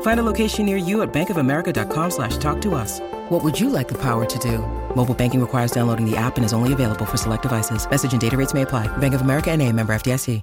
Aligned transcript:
Find 0.00 0.18
a 0.18 0.22
location 0.22 0.64
near 0.64 0.78
you 0.78 1.02
at 1.02 1.12
bankofamerica.com 1.12 2.10
slash 2.10 2.38
talk 2.38 2.60
to 2.62 2.74
us. 2.74 3.00
What 3.28 3.44
would 3.44 3.60
you 3.60 3.68
like 3.68 3.88
the 3.88 3.98
power 3.98 4.24
to 4.24 4.38
do? 4.38 4.58
Mobile 4.96 5.14
banking 5.14 5.40
requires 5.40 5.70
downloading 5.70 6.10
the 6.10 6.16
app 6.16 6.36
and 6.36 6.46
is 6.46 6.54
only 6.54 6.72
available 6.72 7.04
for 7.04 7.18
select 7.18 7.42
devices. 7.42 7.88
Message 7.88 8.12
and 8.12 8.20
data 8.20 8.36
rates 8.36 8.54
may 8.54 8.62
apply. 8.62 8.88
Bank 8.96 9.14
of 9.14 9.20
America 9.20 9.50
and 9.50 9.62
a 9.62 9.70
member 9.72 9.94
FDIC. 9.94 10.42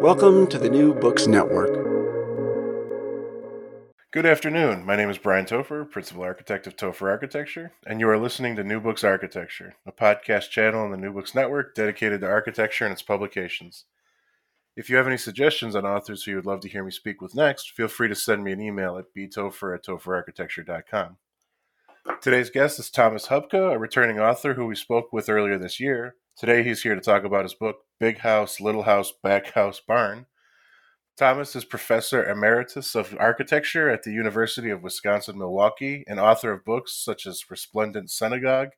Welcome 0.00 0.46
to 0.46 0.58
the 0.58 0.70
New 0.70 0.94
Books 0.94 1.26
Network. 1.26 1.90
Good 4.12 4.24
afternoon. 4.24 4.86
My 4.86 4.96
name 4.96 5.10
is 5.10 5.18
Brian 5.18 5.44
Topher, 5.44 5.88
Principal 5.88 6.22
Architect 6.22 6.66
of 6.66 6.74
Topher 6.74 7.10
Architecture, 7.10 7.72
and 7.86 8.00
you 8.00 8.08
are 8.08 8.18
listening 8.18 8.56
to 8.56 8.64
New 8.64 8.80
Books 8.80 9.04
Architecture, 9.04 9.76
a 9.84 9.92
podcast 9.92 10.48
channel 10.48 10.82
on 10.82 10.90
the 10.90 10.96
New 10.96 11.12
Books 11.12 11.34
Network 11.34 11.74
dedicated 11.74 12.22
to 12.22 12.26
architecture 12.26 12.86
and 12.86 12.92
its 12.92 13.02
publications. 13.02 13.84
If 14.76 14.88
you 14.88 14.96
have 14.96 15.06
any 15.06 15.16
suggestions 15.16 15.74
on 15.74 15.84
authors 15.84 16.22
who 16.22 16.30
you 16.30 16.36
would 16.36 16.46
love 16.46 16.60
to 16.60 16.68
hear 16.68 16.84
me 16.84 16.92
speak 16.92 17.20
with 17.20 17.34
next, 17.34 17.72
feel 17.72 17.88
free 17.88 18.08
to 18.08 18.14
send 18.14 18.44
me 18.44 18.52
an 18.52 18.60
email 18.60 18.96
at 18.96 19.12
btopher 19.16 19.74
at 19.74 19.84
topherarchitecture.com. 19.84 21.16
Today's 22.20 22.50
guest 22.50 22.78
is 22.78 22.88
Thomas 22.88 23.26
Hubka, 23.26 23.74
a 23.74 23.78
returning 23.78 24.20
author 24.20 24.54
who 24.54 24.66
we 24.66 24.76
spoke 24.76 25.12
with 25.12 25.28
earlier 25.28 25.58
this 25.58 25.80
year. 25.80 26.14
Today 26.36 26.62
he's 26.62 26.82
here 26.82 26.94
to 26.94 27.00
talk 27.00 27.24
about 27.24 27.44
his 27.44 27.54
book, 27.54 27.78
Big 27.98 28.18
House, 28.18 28.60
Little 28.60 28.84
House, 28.84 29.12
Back 29.22 29.52
House, 29.52 29.80
Barn. 29.86 30.26
Thomas 31.18 31.54
is 31.54 31.64
Professor 31.66 32.24
Emeritus 32.24 32.94
of 32.94 33.14
Architecture 33.18 33.90
at 33.90 34.04
the 34.04 34.12
University 34.12 34.70
of 34.70 34.82
Wisconsin 34.82 35.36
Milwaukee 35.36 36.04
and 36.06 36.18
author 36.18 36.52
of 36.52 36.64
books 36.64 36.94
such 36.94 37.26
as 37.26 37.50
Resplendent 37.50 38.10
Synagogue, 38.10 38.70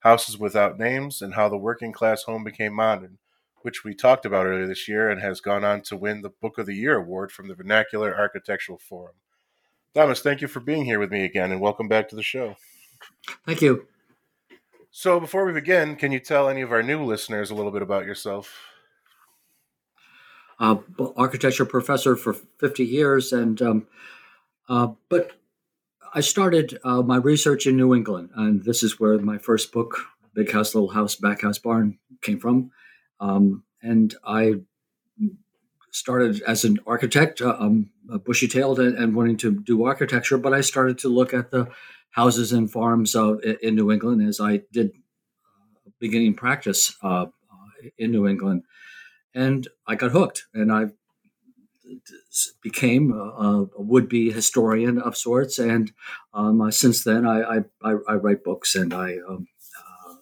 Houses 0.00 0.38
Without 0.38 0.78
Names, 0.78 1.22
and 1.22 1.34
How 1.34 1.48
the 1.48 1.56
Working 1.56 1.92
Class 1.92 2.24
Home 2.24 2.42
Became 2.42 2.74
Modern, 2.74 3.18
which 3.64 3.82
we 3.82 3.94
talked 3.94 4.26
about 4.26 4.44
earlier 4.44 4.66
this 4.66 4.86
year 4.86 5.08
and 5.08 5.22
has 5.22 5.40
gone 5.40 5.64
on 5.64 5.80
to 5.80 5.96
win 5.96 6.20
the 6.20 6.28
Book 6.28 6.58
of 6.58 6.66
the 6.66 6.74
Year 6.74 6.98
award 6.98 7.32
from 7.32 7.48
the 7.48 7.54
Vernacular 7.54 8.14
Architectural 8.14 8.76
Forum. 8.76 9.14
Thomas, 9.94 10.20
thank 10.20 10.42
you 10.42 10.48
for 10.48 10.60
being 10.60 10.84
here 10.84 10.98
with 10.98 11.10
me 11.10 11.24
again 11.24 11.50
and 11.50 11.62
welcome 11.62 11.88
back 11.88 12.10
to 12.10 12.16
the 12.16 12.22
show. 12.22 12.56
Thank 13.46 13.62
you. 13.62 13.86
So, 14.90 15.18
before 15.18 15.46
we 15.46 15.54
begin, 15.54 15.96
can 15.96 16.12
you 16.12 16.20
tell 16.20 16.50
any 16.50 16.60
of 16.60 16.72
our 16.72 16.82
new 16.82 17.02
listeners 17.02 17.50
a 17.50 17.54
little 17.54 17.72
bit 17.72 17.80
about 17.80 18.04
yourself? 18.04 18.54
Uh, 20.60 20.76
architecture 21.16 21.64
professor 21.64 22.16
for 22.16 22.34
50 22.34 22.84
years, 22.84 23.32
and 23.32 23.62
um, 23.62 23.86
uh, 24.68 24.88
but 25.08 25.32
I 26.12 26.20
started 26.20 26.78
uh, 26.84 27.00
my 27.00 27.16
research 27.16 27.66
in 27.66 27.78
New 27.78 27.94
England, 27.94 28.28
and 28.36 28.62
this 28.62 28.82
is 28.82 29.00
where 29.00 29.18
my 29.18 29.38
first 29.38 29.72
book, 29.72 30.06
Big 30.34 30.52
House, 30.52 30.74
Little 30.74 30.90
House, 30.90 31.16
Back 31.16 31.40
House, 31.40 31.58
Barn, 31.58 31.98
came 32.20 32.38
from. 32.38 32.70
Um, 33.20 33.64
and 33.82 34.14
I 34.24 34.54
started 35.94 36.42
as 36.42 36.64
an 36.64 36.78
architect, 36.86 37.40
uh, 37.40 37.56
um, 37.58 37.90
bushy 38.24 38.48
tailed 38.48 38.80
and, 38.80 38.98
and, 38.98 39.14
wanting 39.14 39.36
to 39.36 39.52
do 39.52 39.84
architecture, 39.84 40.36
but 40.36 40.52
I 40.52 40.60
started 40.60 40.98
to 40.98 41.08
look 41.08 41.32
at 41.32 41.52
the 41.52 41.68
houses 42.10 42.52
and 42.52 42.70
farms 42.70 43.14
uh, 43.14 43.36
in 43.62 43.76
New 43.76 43.92
England 43.92 44.26
as 44.26 44.40
I 44.40 44.62
did 44.72 44.88
uh, 44.90 45.90
beginning 46.00 46.34
practice 46.34 46.96
uh, 47.02 47.26
in 47.96 48.10
New 48.10 48.26
England. 48.26 48.64
And 49.34 49.68
I 49.86 49.94
got 49.94 50.10
hooked, 50.10 50.46
and 50.52 50.72
I 50.72 50.86
became 52.62 53.12
a, 53.12 53.68
a 53.76 53.82
would-be 53.82 54.30
historian 54.30 55.00
of 55.00 55.16
sorts. 55.16 55.58
And 55.58 55.92
um, 56.32 56.70
since 56.72 57.04
then, 57.04 57.26
I, 57.26 57.58
I, 57.82 57.90
I, 58.08 58.14
write 58.14 58.44
books 58.44 58.74
and 58.74 58.94
I 58.94 59.18
um, 59.28 59.48
uh, 59.78 60.14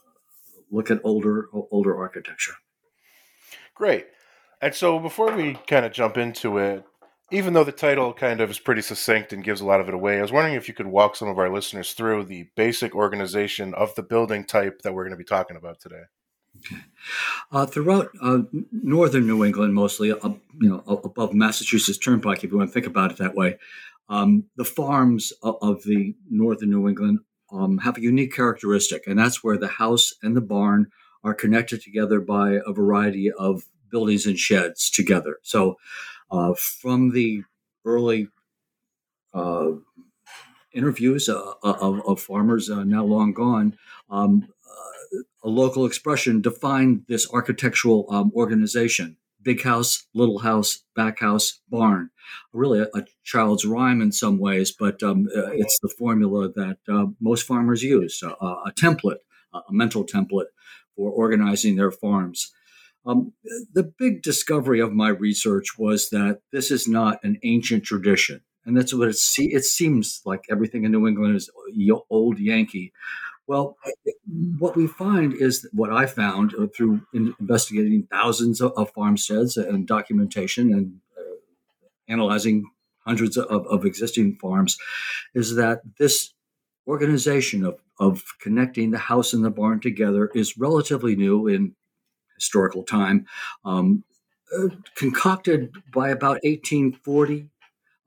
look 0.70 0.90
at 0.90 1.00
older 1.04 1.48
older 1.52 1.96
architecture. 1.96 2.54
Great. 3.74 4.06
And 4.60 4.74
so, 4.74 4.98
before 4.98 5.34
we 5.34 5.54
kind 5.66 5.84
of 5.84 5.92
jump 5.92 6.16
into 6.16 6.58
it, 6.58 6.84
even 7.32 7.54
though 7.54 7.64
the 7.64 7.72
title 7.72 8.12
kind 8.12 8.40
of 8.40 8.50
is 8.50 8.58
pretty 8.58 8.82
succinct 8.82 9.32
and 9.32 9.42
gives 9.42 9.60
a 9.60 9.66
lot 9.66 9.80
of 9.80 9.88
it 9.88 9.94
away, 9.94 10.18
I 10.18 10.22
was 10.22 10.30
wondering 10.30 10.54
if 10.54 10.68
you 10.68 10.74
could 10.74 10.86
walk 10.86 11.16
some 11.16 11.28
of 11.28 11.38
our 11.38 11.50
listeners 11.50 11.94
through 11.94 12.24
the 12.24 12.48
basic 12.56 12.94
organization 12.94 13.74
of 13.74 13.94
the 13.94 14.02
building 14.02 14.44
type 14.44 14.82
that 14.82 14.92
we're 14.92 15.04
going 15.04 15.12
to 15.12 15.16
be 15.16 15.24
talking 15.24 15.56
about 15.56 15.80
today. 15.80 16.02
Okay. 16.58 16.82
Uh, 17.50 17.64
throughout 17.64 18.10
uh, 18.20 18.40
northern 18.70 19.26
New 19.26 19.44
England, 19.44 19.74
mostly 19.74 20.12
uh, 20.12 20.28
you 20.60 20.68
know 20.68 20.82
above 20.86 21.32
Massachusetts 21.32 21.98
Turnpike, 21.98 22.44
if 22.44 22.52
you 22.52 22.58
want 22.58 22.68
to 22.68 22.74
think 22.74 22.86
about 22.86 23.10
it 23.10 23.16
that 23.16 23.34
way, 23.34 23.58
um, 24.08 24.44
the 24.56 24.64
farms 24.64 25.32
of, 25.42 25.56
of, 25.62 25.82
the 25.84 26.14
northern 26.30 26.70
New 26.70 26.88
England 26.88 27.20
um, 27.50 27.78
have 27.78 27.96
a 27.96 28.02
unique 28.02 28.34
characteristic, 28.34 29.06
and 29.06 29.18
that's 29.18 29.42
where 29.42 29.56
the 29.56 29.68
house 29.68 30.12
and 30.22 30.36
the 30.36 30.42
barn 30.42 30.88
are 31.24 31.34
connected 31.34 31.82
together 31.82 32.20
by 32.20 32.58
a 32.66 32.72
variety 32.72 33.30
of 33.30 33.64
buildings 33.90 34.26
and 34.26 34.38
sheds 34.38 34.90
together. 34.90 35.38
So 35.42 35.76
uh, 36.30 36.54
from 36.54 37.10
the 37.10 37.42
early 37.84 38.28
uh, 39.34 39.72
interviews 40.72 41.28
uh, 41.28 41.52
of, 41.62 42.00
of, 42.06 42.20
farmers 42.20 42.70
uh, 42.70 42.84
now 42.84 43.04
long 43.04 43.32
gone, 43.32 43.76
um, 44.10 44.48
uh, 44.66 45.18
a 45.44 45.48
local 45.48 45.86
expression 45.86 46.40
defined 46.40 47.04
this 47.08 47.30
architectural 47.32 48.06
um, 48.10 48.32
organization 48.34 49.16
big 49.42 49.62
house, 49.62 50.06
little 50.14 50.38
house, 50.38 50.84
back 50.94 51.18
house, 51.20 51.60
barn. 51.68 52.10
Really 52.52 52.80
a, 52.80 52.88
a 52.94 53.04
child's 53.24 53.64
rhyme 53.64 54.00
in 54.00 54.12
some 54.12 54.38
ways, 54.38 54.72
but 54.72 55.02
um, 55.02 55.28
uh, 55.36 55.50
it's 55.52 55.78
the 55.82 55.88
formula 55.88 56.50
that 56.52 56.78
uh, 56.88 57.06
most 57.20 57.46
farmers 57.46 57.82
use 57.82 58.22
a, 58.22 58.28
a 58.28 58.72
template, 58.78 59.18
a 59.52 59.60
mental 59.70 60.06
template 60.06 60.46
for 60.96 61.10
organizing 61.10 61.76
their 61.76 61.90
farms. 61.90 62.52
Um, 63.04 63.32
the 63.72 63.82
big 63.82 64.22
discovery 64.22 64.80
of 64.80 64.92
my 64.92 65.08
research 65.08 65.76
was 65.76 66.10
that 66.10 66.40
this 66.52 66.70
is 66.70 66.86
not 66.86 67.18
an 67.24 67.38
ancient 67.42 67.84
tradition. 67.84 68.42
And 68.64 68.76
that's 68.76 68.94
what 68.94 69.08
it, 69.08 69.16
se- 69.16 69.52
it 69.52 69.64
seems 69.64 70.22
like 70.24 70.44
everything 70.48 70.84
in 70.84 70.92
New 70.92 71.08
England 71.08 71.34
is 71.34 71.50
old 72.10 72.38
Yankee. 72.38 72.92
Well, 73.48 73.76
what 74.58 74.76
we 74.76 74.86
find 74.86 75.34
is 75.34 75.68
what 75.72 75.92
I 75.92 76.06
found 76.06 76.54
uh, 76.54 76.68
through 76.74 77.02
investigating 77.12 78.06
thousands 78.10 78.60
of, 78.60 78.72
of 78.76 78.92
farmsteads 78.92 79.56
and 79.56 79.86
documentation 79.86 80.72
and 80.72 81.00
uh, 81.18 81.36
analyzing 82.08 82.70
hundreds 83.04 83.36
of, 83.36 83.66
of 83.66 83.84
existing 83.84 84.36
farms 84.40 84.78
is 85.34 85.56
that 85.56 85.80
this 85.98 86.32
organization 86.86 87.64
of, 87.64 87.78
of 88.02 88.24
connecting 88.40 88.90
the 88.90 88.98
house 88.98 89.32
and 89.32 89.44
the 89.44 89.50
barn 89.50 89.78
together 89.78 90.28
is 90.34 90.58
relatively 90.58 91.14
new 91.14 91.46
in 91.46 91.76
historical 92.36 92.82
time, 92.82 93.26
um, 93.64 94.02
uh, 94.58 94.68
concocted 94.96 95.72
by 95.94 96.08
about 96.08 96.40
1840, 96.42 97.48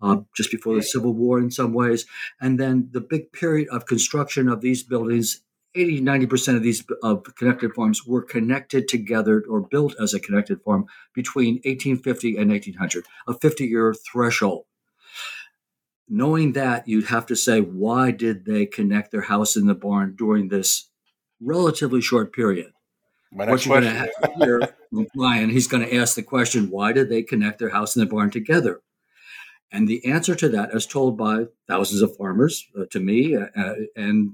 uh, 0.01 0.17
just 0.35 0.51
before 0.51 0.75
the 0.75 0.83
Civil 0.83 1.13
War 1.13 1.39
in 1.39 1.49
some 1.49 1.73
ways. 1.73 2.05
And 2.41 2.59
then 2.59 2.89
the 2.91 2.99
big 2.99 3.31
period 3.31 3.69
of 3.69 3.85
construction 3.85 4.49
of 4.49 4.59
these 4.59 4.83
buildings 4.83 5.41
80 5.77 6.01
90% 6.01 6.55
of 6.55 6.63
these 6.63 6.85
uh, 7.03 7.15
connected 7.37 7.73
farms 7.73 8.05
were 8.05 8.21
connected 8.21 8.87
together 8.87 9.43
or 9.49 9.61
built 9.61 9.93
as 9.99 10.13
a 10.13 10.21
connected 10.21 10.61
farm 10.61 10.85
between 11.13 11.55
1850 11.65 12.37
and 12.37 12.49
1800 12.49 13.05
a 13.27 13.33
50 13.33 13.65
year 13.65 13.93
threshold 13.93 14.65
knowing 16.07 16.53
that, 16.53 16.87
you'd 16.87 17.07
have 17.07 17.25
to 17.27 17.35
say, 17.35 17.59
why 17.61 18.11
did 18.11 18.45
they 18.45 18.65
connect 18.65 19.11
their 19.11 19.21
house 19.21 19.55
and 19.55 19.67
the 19.67 19.75
barn 19.75 20.15
during 20.17 20.49
this 20.49 20.89
relatively 21.41 22.01
short 22.01 22.33
period? 22.33 22.71
My 23.31 23.45
next 23.45 23.67
what 23.67 23.83
you're 23.83 23.91
going 23.91 23.93
to 23.93 23.99
have 23.99 24.33
here 24.37 24.75
from 24.89 25.07
Brian, 25.15 25.49
he's 25.49 25.67
going 25.67 25.83
to 25.83 25.95
ask 25.95 26.15
the 26.15 26.23
question, 26.23 26.69
why 26.69 26.93
did 26.93 27.09
they 27.09 27.23
connect 27.23 27.59
their 27.59 27.69
house 27.69 27.95
and 27.95 28.05
the 28.05 28.09
barn 28.09 28.29
together? 28.29 28.81
And 29.71 29.87
the 29.87 30.05
answer 30.05 30.35
to 30.35 30.47
that, 30.49 30.73
as 30.73 30.85
told 30.85 31.17
by 31.17 31.45
thousands 31.67 32.01
of 32.01 32.15
farmers 32.15 32.65
uh, 32.79 32.85
to 32.91 32.99
me 32.99 33.35
uh, 33.35 33.47
uh 33.57 33.73
and 33.95 34.31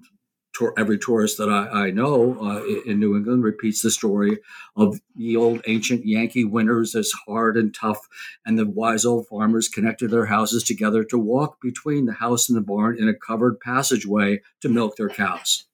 every 0.77 0.97
tourist 0.97 1.37
that 1.37 1.49
I, 1.49 1.87
I 1.87 1.91
know 1.91 2.37
uh, 2.41 2.63
in 2.85 2.99
New 2.99 3.15
England, 3.15 3.43
repeats 3.43 3.81
the 3.81 3.91
story 3.91 4.39
of 4.75 4.99
the 5.15 5.35
old 5.35 5.61
ancient 5.67 6.05
Yankee 6.05 6.45
winters 6.45 6.95
as 6.95 7.11
hard 7.25 7.57
and 7.57 7.73
tough, 7.73 8.07
and 8.45 8.57
the 8.57 8.65
wise 8.65 9.05
old 9.05 9.27
farmers 9.27 9.69
connected 9.69 10.11
their 10.11 10.25
houses 10.25 10.63
together 10.63 11.03
to 11.05 11.17
walk 11.17 11.61
between 11.61 12.05
the 12.05 12.13
house 12.13 12.49
and 12.49 12.57
the 12.57 12.61
barn 12.61 12.97
in 12.99 13.07
a 13.07 13.13
covered 13.13 13.59
passageway 13.59 14.41
to 14.61 14.69
milk 14.69 14.95
their 14.97 15.09
cows. 15.09 15.65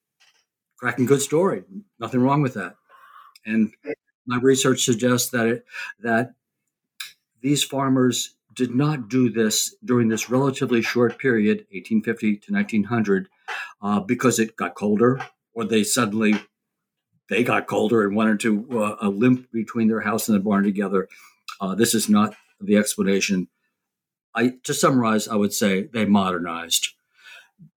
Cracking 0.78 1.06
good 1.06 1.22
story. 1.22 1.64
Nothing 2.00 2.22
wrong 2.22 2.42
with 2.42 2.54
that. 2.54 2.76
And 3.46 3.74
my 4.28 4.38
research 4.38 4.84
suggests 4.84 5.30
that 5.32 5.48
it, 5.48 5.66
that 6.00 6.34
these 7.42 7.64
farmers 7.64 8.36
did 8.54 8.76
not 8.76 9.08
do 9.08 9.30
this 9.30 9.76
during 9.86 10.10
this 10.10 10.30
relatively 10.30 10.82
short 10.82 11.18
period, 11.20 11.60
1850 11.72 12.38
to 12.38 12.54
1900, 12.54 13.30
uh, 13.82 14.00
because 14.00 14.40
it 14.40 14.56
got 14.56 14.76
colder, 14.76 15.20
or 15.54 15.66
they 15.66 15.84
suddenly 15.84 16.36
they 17.30 17.44
got 17.44 17.68
colder 17.68 18.06
and 18.06 18.16
wanted 18.16 18.40
to 18.42 18.98
uh, 19.02 19.08
limp 19.10 19.52
between 19.52 19.88
their 19.88 20.02
house 20.02 20.28
and 20.28 20.36
the 20.36 20.44
barn 20.44 20.64
together. 20.64 21.08
Uh, 21.60 21.76
this 21.76 21.94
is 21.94 22.10
not 22.10 22.36
the 22.60 22.78
explanation. 22.78 23.48
I 24.36 24.54
to 24.64 24.74
summarize, 24.74 25.28
I 25.28 25.36
would 25.36 25.54
say 25.54 25.90
they 25.94 26.06
modernized. 26.06 26.90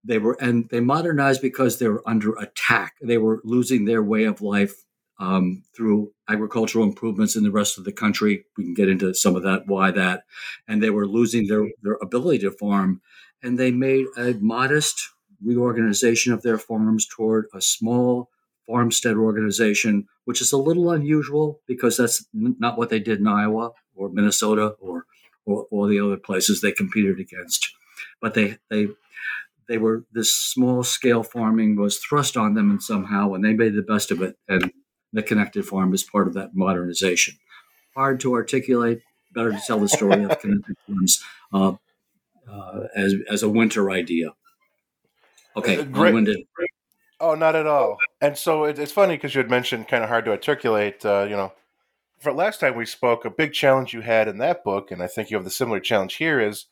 They 0.03 0.19
were 0.19 0.37
and 0.39 0.69
they 0.69 0.79
modernized 0.79 1.41
because 1.41 1.79
they 1.79 1.87
were 1.87 2.03
under 2.05 2.33
attack. 2.33 2.95
They 3.01 3.17
were 3.17 3.41
losing 3.43 3.85
their 3.85 4.03
way 4.03 4.25
of 4.25 4.41
life 4.41 4.85
um, 5.21 5.63
through 5.75 6.11
agricultural 6.27 6.83
improvements 6.83 7.35
in 7.35 7.43
the 7.43 7.51
rest 7.51 7.77
of 7.77 7.85
the 7.85 7.91
country. 7.91 8.45
We 8.57 8.63
can 8.63 8.73
get 8.73 8.89
into 8.89 9.13
some 9.13 9.35
of 9.35 9.43
that, 9.43 9.67
why 9.67 9.91
that. 9.91 10.23
And 10.67 10.81
they 10.81 10.89
were 10.89 11.07
losing 11.07 11.47
their, 11.47 11.69
their 11.83 11.97
ability 12.01 12.39
to 12.39 12.51
farm. 12.51 13.01
And 13.43 13.57
they 13.57 13.71
made 13.71 14.07
a 14.17 14.33
modest 14.33 14.99
reorganization 15.43 16.33
of 16.33 16.41
their 16.41 16.57
farms 16.57 17.05
toward 17.05 17.47
a 17.53 17.61
small 17.61 18.29
farmstead 18.67 19.15
organization, 19.15 20.07
which 20.25 20.41
is 20.41 20.51
a 20.51 20.57
little 20.57 20.91
unusual 20.91 21.59
because 21.67 21.97
that's 21.97 22.25
not 22.33 22.77
what 22.77 22.89
they 22.89 22.99
did 22.99 23.19
in 23.19 23.27
Iowa 23.27 23.71
or 23.95 24.09
Minnesota 24.09 24.75
or, 24.79 25.05
or, 25.45 25.67
or 25.71 25.87
the 25.87 25.99
other 25.99 26.17
places 26.17 26.61
they 26.61 26.71
competed 26.71 27.19
against. 27.19 27.73
But 28.21 28.33
they, 28.33 28.57
they 28.69 28.87
they 29.67 29.77
were 29.77 30.03
this 30.11 30.35
small 30.35 30.83
scale 30.83 31.23
farming 31.23 31.77
was 31.77 31.97
thrust 31.97 32.35
on 32.35 32.55
them 32.55 32.69
and 32.69 32.83
somehow 32.83 33.33
and 33.33 33.43
they 33.43 33.53
made 33.53 33.73
the 33.73 33.81
best 33.81 34.11
of 34.11 34.21
it 34.21 34.37
and 34.49 34.71
the 35.13 35.23
connected 35.23 35.65
farm 35.65 35.93
is 35.93 36.03
part 36.03 36.27
of 36.27 36.33
that 36.33 36.55
modernization. 36.55 37.35
Hard 37.95 38.19
to 38.21 38.33
articulate, 38.33 39.01
better 39.33 39.51
to 39.51 39.59
tell 39.65 39.79
the 39.79 39.89
story 39.89 40.23
of 40.23 40.39
connected 40.41 40.75
farms 40.85 41.23
uh, 41.53 41.73
uh, 42.49 42.87
as, 42.95 43.15
as 43.29 43.43
a 43.43 43.49
winter 43.49 43.91
idea. 43.91 44.33
Okay, 45.55 45.83
long-winded. 45.83 46.39
Oh, 47.19 47.35
not 47.35 47.55
at 47.55 47.67
all. 47.67 47.97
And 48.19 48.37
so 48.37 48.63
it, 48.63 48.79
it's 48.79 48.91
funny 48.91 49.15
because 49.15 49.35
you 49.35 49.39
had 49.39 49.49
mentioned 49.49 49.87
kind 49.87 50.03
of 50.03 50.09
hard 50.09 50.25
to 50.25 50.31
articulate. 50.31 51.05
Uh, 51.05 51.25
you 51.29 51.35
know, 51.35 51.53
for 52.19 52.33
last 52.33 52.59
time 52.59 52.75
we 52.75 52.85
spoke, 52.85 53.25
a 53.25 53.29
big 53.29 53.53
challenge 53.53 53.93
you 53.93 54.01
had 54.01 54.27
in 54.27 54.37
that 54.39 54.63
book, 54.63 54.91
and 54.91 55.03
I 55.03 55.07
think 55.07 55.29
you 55.29 55.37
have 55.37 55.43
the 55.43 55.51
similar 55.51 55.79
challenge 55.79 56.15
here, 56.15 56.39
is 56.39 56.65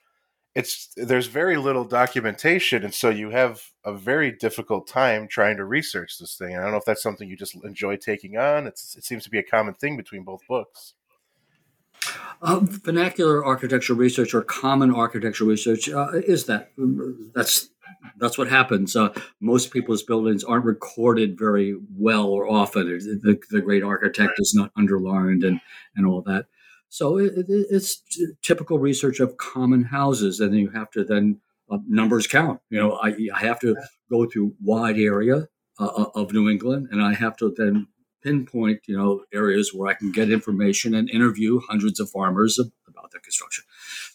it's 0.55 0.89
there's 0.95 1.27
very 1.27 1.57
little 1.57 1.85
documentation, 1.85 2.83
and 2.83 2.93
so 2.93 3.09
you 3.09 3.29
have 3.29 3.61
a 3.85 3.93
very 3.93 4.31
difficult 4.31 4.87
time 4.87 5.27
trying 5.27 5.57
to 5.57 5.65
research 5.65 6.17
this 6.17 6.35
thing. 6.35 6.57
I 6.57 6.61
don't 6.61 6.71
know 6.71 6.77
if 6.77 6.85
that's 6.85 7.03
something 7.03 7.29
you 7.29 7.37
just 7.37 7.55
enjoy 7.63 7.97
taking 7.97 8.37
on. 8.37 8.65
It's, 8.65 8.95
it 8.95 9.03
seems 9.03 9.23
to 9.25 9.29
be 9.29 9.37
a 9.37 9.43
common 9.43 9.75
thing 9.75 9.97
between 9.97 10.23
both 10.23 10.41
books. 10.47 10.95
Uh, 12.41 12.59
vernacular 12.61 13.45
architecture 13.45 13.93
research 13.93 14.33
or 14.33 14.41
common 14.41 14.93
architecture 14.93 15.45
research 15.45 15.89
uh, 15.89 16.07
is 16.13 16.45
that 16.45 16.71
that's 17.35 17.69
that's 18.17 18.37
what 18.37 18.49
happens. 18.49 18.95
Uh, 18.95 19.13
most 19.39 19.71
people's 19.71 20.03
buildings 20.03 20.43
aren't 20.43 20.65
recorded 20.65 21.37
very 21.37 21.75
well 21.95 22.25
or 22.25 22.49
often. 22.49 22.87
The, 22.87 23.39
the 23.49 23.61
great 23.61 23.83
architect 23.83 24.33
is 24.37 24.53
not 24.53 24.71
underlined 24.77 25.43
and 25.43 25.59
and 25.95 26.05
all 26.05 26.21
that. 26.23 26.45
So 26.89 27.17
it, 27.17 27.33
it, 27.37 27.45
it's 27.69 28.01
typical 28.41 28.79
research 28.79 29.19
of 29.19 29.37
common 29.37 29.83
houses, 29.83 30.39
and 30.39 30.51
then 30.51 30.59
you 30.59 30.69
have 30.71 30.89
to 30.91 31.03
then 31.03 31.39
uh, 31.69 31.77
numbers 31.87 32.27
count. 32.27 32.61
You 32.69 32.79
know, 32.79 32.93
I, 32.93 33.15
I 33.33 33.39
have 33.39 33.59
to 33.59 33.75
go 34.09 34.25
through 34.25 34.55
wide 34.61 34.97
area 34.97 35.47
uh, 35.79 35.85
uh, 35.85 36.09
of 36.15 36.33
New 36.33 36.49
England, 36.49 36.87
and 36.91 37.01
I 37.01 37.13
have 37.13 37.37
to 37.37 37.53
then 37.55 37.87
pinpoint, 38.23 38.81
you 38.87 38.97
know, 38.97 39.23
areas 39.33 39.73
where 39.73 39.89
I 39.89 39.93
can 39.93 40.11
get 40.11 40.31
information 40.31 40.93
and 40.93 41.09
interview 41.09 41.59
hundreds 41.69 41.99
of 41.99 42.09
farmers 42.09 42.59
about 42.59 43.11
their 43.11 43.21
construction. 43.21 43.63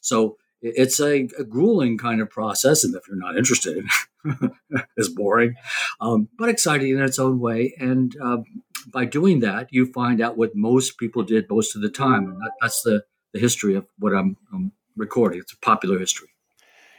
So 0.00 0.36
it's 0.64 0.98
a, 0.98 1.28
a 1.38 1.44
grueling 1.44 1.98
kind 1.98 2.20
of 2.20 2.30
process, 2.30 2.84
and 2.84 2.94
if 2.94 3.06
you're 3.06 3.16
not 3.16 3.36
interested, 3.36 3.84
it's 4.96 5.08
boring, 5.08 5.54
um, 6.00 6.28
but 6.38 6.48
exciting 6.48 6.92
in 6.92 7.02
its 7.02 7.18
own 7.18 7.38
way. 7.38 7.74
And 7.78 8.16
uh, 8.22 8.38
by 8.88 9.04
doing 9.04 9.40
that, 9.40 9.68
you 9.70 9.92
find 9.92 10.22
out 10.22 10.38
what 10.38 10.56
most 10.56 10.98
people 10.98 11.22
did 11.22 11.50
most 11.50 11.76
of 11.76 11.82
the 11.82 11.90
time, 11.90 12.24
and 12.24 12.36
that, 12.40 12.52
that's 12.60 12.82
the 12.82 13.04
the 13.34 13.40
history 13.40 13.74
of 13.74 13.86
what 13.98 14.14
I'm, 14.14 14.36
I'm 14.52 14.72
recording. 14.96 15.40
It's 15.40 15.52
a 15.52 15.58
popular 15.58 15.98
history. 15.98 16.28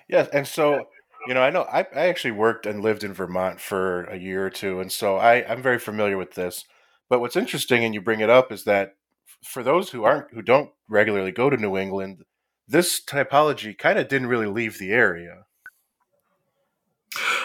Yes, 0.09 0.27
and 0.33 0.45
so 0.45 0.85
you 1.27 1.33
know, 1.33 1.41
I 1.41 1.49
know 1.49 1.63
I, 1.63 1.79
I 1.79 2.07
actually 2.07 2.31
worked 2.31 2.65
and 2.65 2.81
lived 2.81 3.03
in 3.03 3.13
Vermont 3.13 3.59
for 3.59 4.03
a 4.03 4.17
year 4.17 4.45
or 4.45 4.49
two, 4.51 4.79
and 4.79 4.91
so 4.91 5.17
I, 5.17 5.45
I'm 5.49 5.61
very 5.61 5.79
familiar 5.79 6.17
with 6.17 6.35
this. 6.35 6.65
But 7.09 7.19
what's 7.19 7.35
interesting, 7.35 7.83
and 7.83 7.93
you 7.93 8.01
bring 8.01 8.19
it 8.19 8.29
up, 8.29 8.51
is 8.51 8.63
that 8.65 8.95
for 9.43 9.63
those 9.63 9.89
who 9.89 10.03
aren't 10.03 10.31
who 10.33 10.41
don't 10.41 10.71
regularly 10.87 11.31
go 11.31 11.49
to 11.49 11.57
New 11.57 11.77
England, 11.77 12.23
this 12.67 13.01
typology 13.03 13.77
kind 13.77 13.99
of 13.99 14.07
didn't 14.07 14.27
really 14.27 14.47
leave 14.47 14.79
the 14.79 14.91
area. 14.91 15.45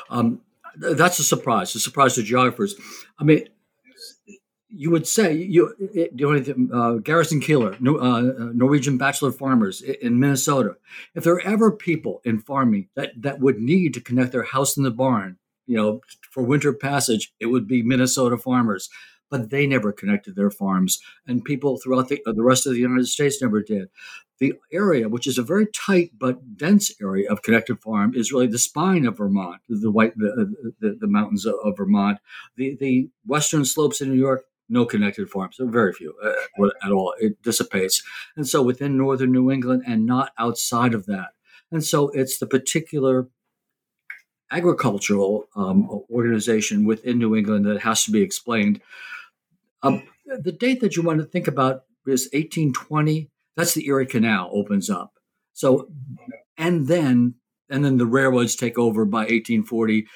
Um, 0.08 0.40
that's 0.76 1.18
a 1.18 1.24
surprise. 1.24 1.74
A 1.74 1.80
surprise 1.80 2.14
to 2.14 2.22
geographers. 2.22 2.74
I 3.18 3.24
mean, 3.24 3.44
you 4.68 4.90
would 4.90 5.06
say 5.06 5.32
you, 5.32 5.74
you 5.92 6.08
know, 6.14 6.78
uh, 6.78 6.92
Garrison 6.98 7.40
Keillor, 7.40 7.74
uh, 7.74 8.52
Norwegian 8.54 8.98
bachelor 8.98 9.32
farmers 9.32 9.82
in 9.82 10.20
Minnesota. 10.20 10.76
If 11.14 11.24
there 11.24 11.34
are 11.34 11.40
ever 11.40 11.72
people 11.72 12.20
in 12.24 12.38
farming 12.38 12.88
that 12.94 13.12
that 13.16 13.40
would 13.40 13.58
need 13.58 13.94
to 13.94 14.00
connect 14.00 14.32
their 14.32 14.44
house 14.44 14.76
and 14.76 14.86
the 14.86 14.90
barn, 14.90 15.38
you 15.66 15.76
know, 15.76 16.00
for 16.30 16.42
winter 16.42 16.72
passage, 16.72 17.32
it 17.40 17.46
would 17.46 17.66
be 17.66 17.82
Minnesota 17.82 18.38
farmers. 18.38 18.88
But 19.30 19.50
they 19.50 19.66
never 19.66 19.92
connected 19.92 20.34
their 20.34 20.50
farms, 20.50 21.00
and 21.26 21.44
people 21.44 21.78
throughout 21.78 22.08
the 22.08 22.20
uh, 22.26 22.32
the 22.32 22.42
rest 22.42 22.66
of 22.66 22.72
the 22.72 22.80
United 22.80 23.06
States 23.06 23.40
never 23.40 23.62
did. 23.62 23.88
The 24.38 24.54
area, 24.72 25.08
which 25.08 25.26
is 25.26 25.38
a 25.38 25.42
very 25.42 25.66
tight 25.66 26.12
but 26.18 26.56
dense 26.56 26.90
area 27.00 27.30
of 27.30 27.42
connected 27.42 27.80
farm, 27.80 28.14
is 28.14 28.32
really 28.32 28.46
the 28.46 28.58
spine 28.58 29.06
of 29.06 29.18
Vermont, 29.18 29.60
the 29.68 29.90
white 29.90 30.16
the, 30.16 30.32
uh, 30.32 30.70
the, 30.80 30.96
the 31.00 31.06
mountains 31.06 31.46
of 31.46 31.76
Vermont, 31.76 32.18
the 32.56 32.76
the 32.80 33.10
western 33.26 33.64
slopes 33.64 34.00
in 34.00 34.10
New 34.10 34.18
York 34.18 34.44
no 34.70 34.86
connected 34.86 35.28
farms. 35.28 35.60
Are 35.60 35.66
very 35.66 35.92
few 35.92 36.14
uh, 36.24 36.68
at 36.82 36.92
all. 36.92 37.12
It 37.18 37.42
dissipates. 37.42 38.02
And 38.36 38.48
so 38.48 38.62
within 38.62 38.96
northern 38.96 39.32
New 39.32 39.50
England 39.50 39.82
and 39.86 40.06
not 40.06 40.32
outside 40.38 40.94
of 40.94 41.06
that. 41.06 41.30
And 41.72 41.84
so 41.84 42.08
it's 42.10 42.38
the 42.38 42.46
particular 42.46 43.28
agricultural 44.50 45.48
um, 45.54 45.88
organization 46.10 46.84
within 46.84 47.18
New 47.18 47.36
England 47.36 47.66
that 47.66 47.80
has 47.80 48.04
to 48.04 48.10
be 48.10 48.22
explained. 48.22 48.80
Um, 49.82 50.02
the 50.26 50.52
date 50.52 50.80
that 50.80 50.96
you 50.96 51.02
want 51.02 51.20
to 51.20 51.26
think 51.26 51.48
about 51.48 51.82
is 52.06 52.28
1820. 52.32 53.30
That's 53.56 53.74
the 53.74 53.86
Erie 53.86 54.06
Canal 54.06 54.50
opens 54.52 54.88
up. 54.88 55.14
So, 55.52 55.88
and 56.56 56.88
then 56.88 57.34
and 57.68 57.84
then 57.84 57.98
the 57.98 58.06
railroads 58.06 58.56
take 58.56 58.78
over 58.78 59.04
by 59.04 59.20
1840. 59.20 60.06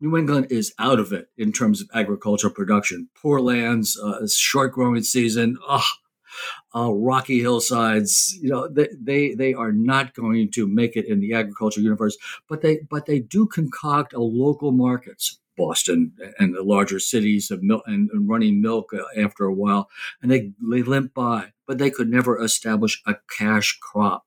New 0.00 0.16
England 0.16 0.48
is 0.50 0.74
out 0.78 0.98
of 0.98 1.12
it 1.12 1.28
in 1.36 1.52
terms 1.52 1.80
of 1.80 1.88
agricultural 1.94 2.52
production. 2.52 3.08
Poor 3.20 3.40
lands, 3.40 3.98
uh, 3.98 4.26
short 4.28 4.72
growing 4.72 5.02
season, 5.02 5.56
uh, 5.68 6.92
rocky 6.92 7.40
hillsides. 7.40 8.36
You 8.40 8.50
know, 8.50 8.68
they, 8.68 8.88
they 8.98 9.34
they 9.34 9.54
are 9.54 9.72
not 9.72 10.14
going 10.14 10.50
to 10.52 10.66
make 10.66 10.96
it 10.96 11.06
in 11.06 11.20
the 11.20 11.32
agricultural 11.32 11.84
universe. 11.84 12.16
But 12.48 12.62
they 12.62 12.80
but 12.90 13.06
they 13.06 13.20
do 13.20 13.46
concoct 13.46 14.12
a 14.12 14.20
local 14.20 14.72
markets. 14.72 15.38
Boston 15.56 16.12
and 16.38 16.54
the 16.54 16.62
larger 16.62 16.98
cities 16.98 17.50
of 17.50 17.62
milk 17.62 17.82
and, 17.86 18.10
running 18.28 18.60
milk 18.60 18.92
uh, 18.92 19.20
after 19.20 19.44
a 19.44 19.54
while, 19.54 19.88
and 20.20 20.30
they, 20.30 20.52
they 20.70 20.82
limp 20.82 21.14
by, 21.14 21.52
but 21.66 21.78
they 21.78 21.90
could 21.90 22.08
never 22.08 22.42
establish 22.42 23.02
a 23.06 23.16
cash 23.38 23.78
crop. 23.80 24.24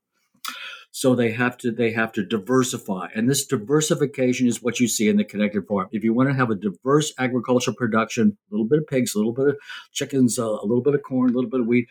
So 0.92 1.14
they 1.14 1.32
have 1.32 1.56
to 1.60 1.72
they 1.72 1.92
have 1.92 2.12
to 2.14 2.26
diversify, 2.26 3.10
and 3.14 3.30
this 3.30 3.46
diversification 3.46 4.48
is 4.48 4.64
what 4.64 4.80
you 4.80 4.88
see 4.88 5.08
in 5.08 5.18
the 5.18 5.24
connected 5.24 5.68
farm. 5.68 5.88
If 5.92 6.04
you 6.04 6.16
want 6.16 6.30
to 6.30 6.36
have 6.36 6.50
a 6.50 6.56
diverse 6.56 7.14
agricultural 7.20 7.76
production, 7.76 8.38
a 8.50 8.54
little 8.54 8.68
bit 8.68 8.80
of 8.80 8.88
pigs, 8.88 9.14
a 9.14 9.20
little 9.20 9.34
bit 9.34 9.50
of 9.50 9.58
chickens, 9.92 10.40
uh, 10.40 10.46
a 10.46 10.66
little 10.66 10.82
bit 10.82 10.96
of 10.96 11.04
corn, 11.04 11.30
a 11.30 11.34
little 11.34 11.50
bit 11.50 11.62
of 11.62 11.68
wheat, 11.68 11.88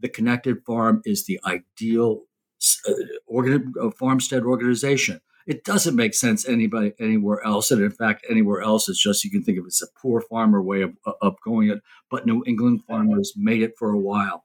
the 0.00 0.08
connected 0.08 0.64
farm 0.64 1.02
is 1.04 1.26
the 1.26 1.38
ideal 1.44 2.22
uh, 2.88 2.92
organ, 3.26 3.74
uh, 3.80 3.90
farmstead 3.90 4.44
organization. 4.44 5.20
It 5.50 5.64
doesn't 5.64 5.96
make 5.96 6.14
sense 6.14 6.48
anybody 6.48 6.92
anywhere 7.00 7.44
else, 7.44 7.72
and 7.72 7.82
in 7.82 7.90
fact, 7.90 8.24
anywhere 8.30 8.60
else 8.60 8.88
it's 8.88 9.02
just 9.02 9.24
you 9.24 9.32
can 9.32 9.42
think 9.42 9.58
of 9.58 9.64
it 9.64 9.74
as 9.74 9.82
a 9.82 9.98
poor 10.00 10.20
farmer 10.20 10.62
way 10.62 10.82
of 10.82 10.96
of 11.20 11.34
going 11.44 11.70
it. 11.70 11.80
But 12.08 12.24
New 12.24 12.44
England 12.46 12.84
farmers 12.86 13.32
made 13.36 13.60
it 13.60 13.74
for 13.76 13.90
a 13.90 13.98
while, 13.98 14.44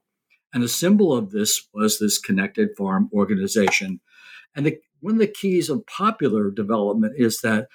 and 0.52 0.64
the 0.64 0.68
symbol 0.68 1.16
of 1.16 1.30
this 1.30 1.68
was 1.72 2.00
this 2.00 2.18
connected 2.18 2.70
farm 2.76 3.08
organization. 3.12 4.00
And 4.56 4.66
the, 4.66 4.80
one 4.98 5.14
of 5.14 5.20
the 5.20 5.28
keys 5.28 5.70
of 5.70 5.86
popular 5.86 6.50
development 6.50 7.14
is 7.16 7.40
that 7.42 7.68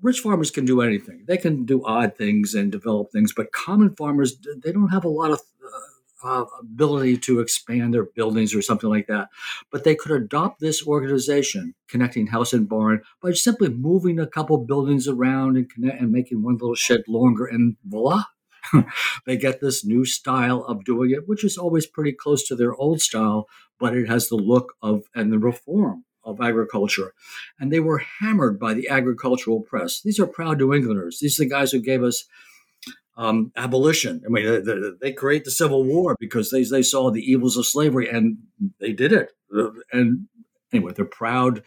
rich 0.00 0.20
farmers 0.20 0.50
can 0.50 0.64
do 0.64 0.80
anything. 0.80 1.24
They 1.28 1.36
can 1.36 1.66
do 1.66 1.84
odd 1.84 2.16
things 2.16 2.54
and 2.54 2.72
develop 2.72 3.12
things, 3.12 3.34
but 3.36 3.52
common 3.52 3.94
farmers 3.94 4.38
they 4.64 4.72
don't 4.72 4.88
have 4.88 5.04
a 5.04 5.08
lot 5.20 5.32
of 5.32 5.40
uh, 5.62 5.91
uh, 6.22 6.44
ability 6.60 7.16
to 7.18 7.40
expand 7.40 7.92
their 7.92 8.04
buildings 8.04 8.54
or 8.54 8.62
something 8.62 8.90
like 8.90 9.06
that. 9.06 9.28
But 9.70 9.84
they 9.84 9.94
could 9.94 10.12
adopt 10.12 10.60
this 10.60 10.86
organization, 10.86 11.74
connecting 11.88 12.28
house 12.28 12.52
and 12.52 12.68
barn, 12.68 13.02
by 13.20 13.32
simply 13.32 13.68
moving 13.68 14.18
a 14.18 14.26
couple 14.26 14.58
buildings 14.58 15.08
around 15.08 15.56
and 15.56 15.70
connect 15.70 16.00
and 16.00 16.12
making 16.12 16.42
one 16.42 16.54
little 16.54 16.74
shed 16.74 17.02
longer, 17.08 17.46
and 17.46 17.76
voila. 17.84 18.24
they 19.26 19.36
get 19.36 19.60
this 19.60 19.84
new 19.84 20.04
style 20.04 20.64
of 20.64 20.84
doing 20.84 21.10
it, 21.10 21.28
which 21.28 21.44
is 21.44 21.58
always 21.58 21.86
pretty 21.86 22.12
close 22.12 22.46
to 22.46 22.54
their 22.54 22.74
old 22.74 23.00
style, 23.00 23.48
but 23.78 23.96
it 23.96 24.08
has 24.08 24.28
the 24.28 24.36
look 24.36 24.74
of 24.82 25.02
and 25.14 25.32
the 25.32 25.38
reform 25.38 26.04
of 26.24 26.40
agriculture. 26.40 27.12
And 27.58 27.72
they 27.72 27.80
were 27.80 28.04
hammered 28.20 28.58
by 28.58 28.74
the 28.74 28.88
agricultural 28.88 29.60
press. 29.60 30.00
These 30.00 30.20
are 30.20 30.26
proud 30.26 30.58
New 30.58 30.72
Englanders. 30.72 31.18
These 31.20 31.38
are 31.38 31.44
the 31.44 31.50
guys 31.50 31.72
who 31.72 31.80
gave 31.80 32.02
us 32.02 32.24
um, 33.16 33.52
abolition. 33.56 34.22
I 34.24 34.28
mean, 34.28 34.44
they, 34.44 34.60
they, 34.60 34.90
they 35.00 35.12
create 35.12 35.44
the 35.44 35.50
Civil 35.50 35.84
War 35.84 36.16
because 36.18 36.50
they, 36.50 36.64
they 36.64 36.82
saw 36.82 37.10
the 37.10 37.22
evils 37.22 37.56
of 37.56 37.66
slavery 37.66 38.08
and 38.08 38.38
they 38.80 38.92
did 38.92 39.12
it. 39.12 39.32
And 39.92 40.28
anyway, 40.72 40.92
they're 40.94 41.04
proud, 41.04 41.62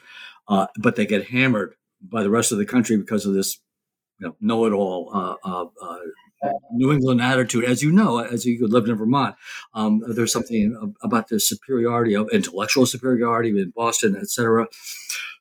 uh, 0.47 0.67
but 0.77 0.95
they 0.95 1.05
get 1.05 1.27
hammered 1.27 1.75
by 2.01 2.23
the 2.23 2.29
rest 2.29 2.51
of 2.51 2.57
the 2.57 2.65
country 2.65 2.97
because 2.97 3.25
of 3.25 3.33
this 3.33 3.59
you 4.19 4.27
know, 4.27 4.35
know-it-all 4.39 5.11
uh, 5.13 5.35
uh, 5.43 5.65
uh 5.81 5.97
New 6.71 6.91
England 6.91 7.21
attitude, 7.21 7.63
as 7.63 7.81
you 7.81 7.91
know, 7.91 8.19
as 8.19 8.45
you 8.45 8.67
lived 8.67 8.89
in 8.89 8.95
Vermont, 8.95 9.35
um, 9.73 10.03
there's 10.07 10.31
something 10.31 10.93
about 11.01 11.27
the 11.27 11.39
superiority 11.39 12.15
of 12.15 12.29
intellectual 12.31 12.85
superiority 12.85 13.49
in 13.49 13.73
Boston, 13.75 14.15
etc. 14.15 14.67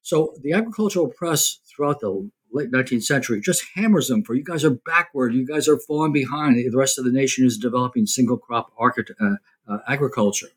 So 0.03 0.35
the 0.43 0.53
agricultural 0.53 1.09
press 1.09 1.59
throughout 1.67 2.01
the 2.01 2.31
late 2.55 2.71
19th 2.71 3.03
century 3.03 3.41
just 3.41 3.65
hammers 3.75 4.09
them 4.09 4.23
for 4.23 4.35
you 4.35 4.45
guys 4.45 4.65
are 4.65 4.71
backward, 4.71 5.35
you 5.35 5.47
guys 5.47 5.69
are 5.69 5.79
falling 5.79 6.13
behind. 6.13 6.57
The 6.57 6.77
rest 6.77 6.99
of 6.99 7.05
the 7.05 7.13
nation 7.13 7.45
is 7.45 7.59
developing 7.59 8.07
single 8.07 8.39
crop 8.39 8.73
uh, 8.81 9.35
uh, 9.69 9.79
agriculture. 9.87 10.49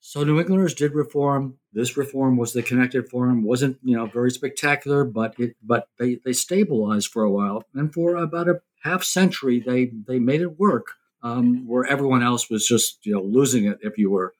So 0.00 0.22
New 0.22 0.40
Englanders 0.40 0.72
did 0.72 0.94
reform. 0.94 1.58
This 1.72 1.96
reform 1.96 2.36
was 2.36 2.52
the 2.52 2.62
connected 2.62 3.08
farm. 3.10 3.42
wasn't 3.42 3.78
you 3.82 3.96
know 3.96 4.06
very 4.06 4.30
spectacular, 4.30 5.04
but 5.04 5.34
it 5.38 5.56
but 5.62 5.88
they 5.98 6.20
they 6.24 6.32
stabilized 6.32 7.08
for 7.08 7.22
a 7.22 7.30
while, 7.30 7.64
and 7.74 7.92
for 7.92 8.16
about 8.16 8.48
a 8.48 8.62
half 8.82 9.02
century 9.04 9.60
they 9.60 9.86
they 10.06 10.18
made 10.18 10.40
it 10.40 10.58
work. 10.58 10.92
Um, 11.22 11.66
where 11.66 11.84
everyone 11.84 12.22
else 12.22 12.48
was 12.48 12.66
just 12.66 13.04
you 13.04 13.12
know 13.12 13.20
losing 13.20 13.64
it 13.64 13.78
if 13.82 13.98
you 13.98 14.10
were 14.10 14.32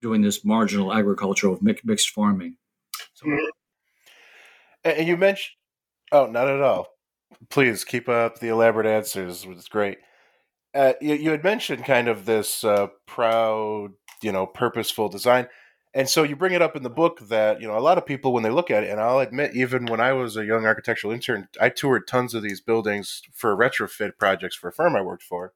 doing 0.00 0.22
this 0.22 0.44
marginal 0.44 0.92
agriculture 0.92 1.48
of 1.48 1.60
mixed 1.60 2.10
farming. 2.10 2.56
So, 3.14 3.26
mm-hmm. 3.26 3.46
and 4.84 5.08
you 5.08 5.16
mentioned, 5.16 5.56
oh, 6.12 6.26
not 6.26 6.48
at 6.48 6.60
all. 6.60 6.88
Please 7.50 7.84
keep 7.84 8.08
up 8.08 8.38
the 8.38 8.48
elaborate 8.48 8.86
answers. 8.86 9.46
It's 9.48 9.68
great. 9.68 9.98
Uh, 10.74 10.94
you, 11.00 11.14
you, 11.14 11.30
had 11.30 11.44
mentioned 11.44 11.84
kind 11.84 12.08
of 12.08 12.24
this 12.24 12.64
uh, 12.64 12.88
proud 13.06 13.92
you 14.24 14.32
know 14.32 14.46
purposeful 14.46 15.08
design 15.08 15.46
and 15.94 16.08
so 16.08 16.22
you 16.22 16.34
bring 16.34 16.52
it 16.52 16.62
up 16.62 16.74
in 16.74 16.82
the 16.82 16.90
book 16.90 17.20
that 17.28 17.60
you 17.60 17.68
know 17.68 17.76
a 17.76 17.80
lot 17.80 17.98
of 17.98 18.06
people 18.06 18.32
when 18.32 18.42
they 18.42 18.50
look 18.50 18.70
at 18.70 18.82
it 18.82 18.90
and 18.90 19.00
i'll 19.00 19.20
admit 19.20 19.54
even 19.54 19.86
when 19.86 20.00
i 20.00 20.12
was 20.12 20.36
a 20.36 20.44
young 20.44 20.64
architectural 20.64 21.12
intern 21.12 21.46
i 21.60 21.68
toured 21.68 22.08
tons 22.08 22.34
of 22.34 22.42
these 22.42 22.60
buildings 22.60 23.22
for 23.32 23.56
retrofit 23.56 24.16
projects 24.18 24.56
for 24.56 24.68
a 24.68 24.72
firm 24.72 24.96
i 24.96 25.02
worked 25.02 25.22
for 25.22 25.52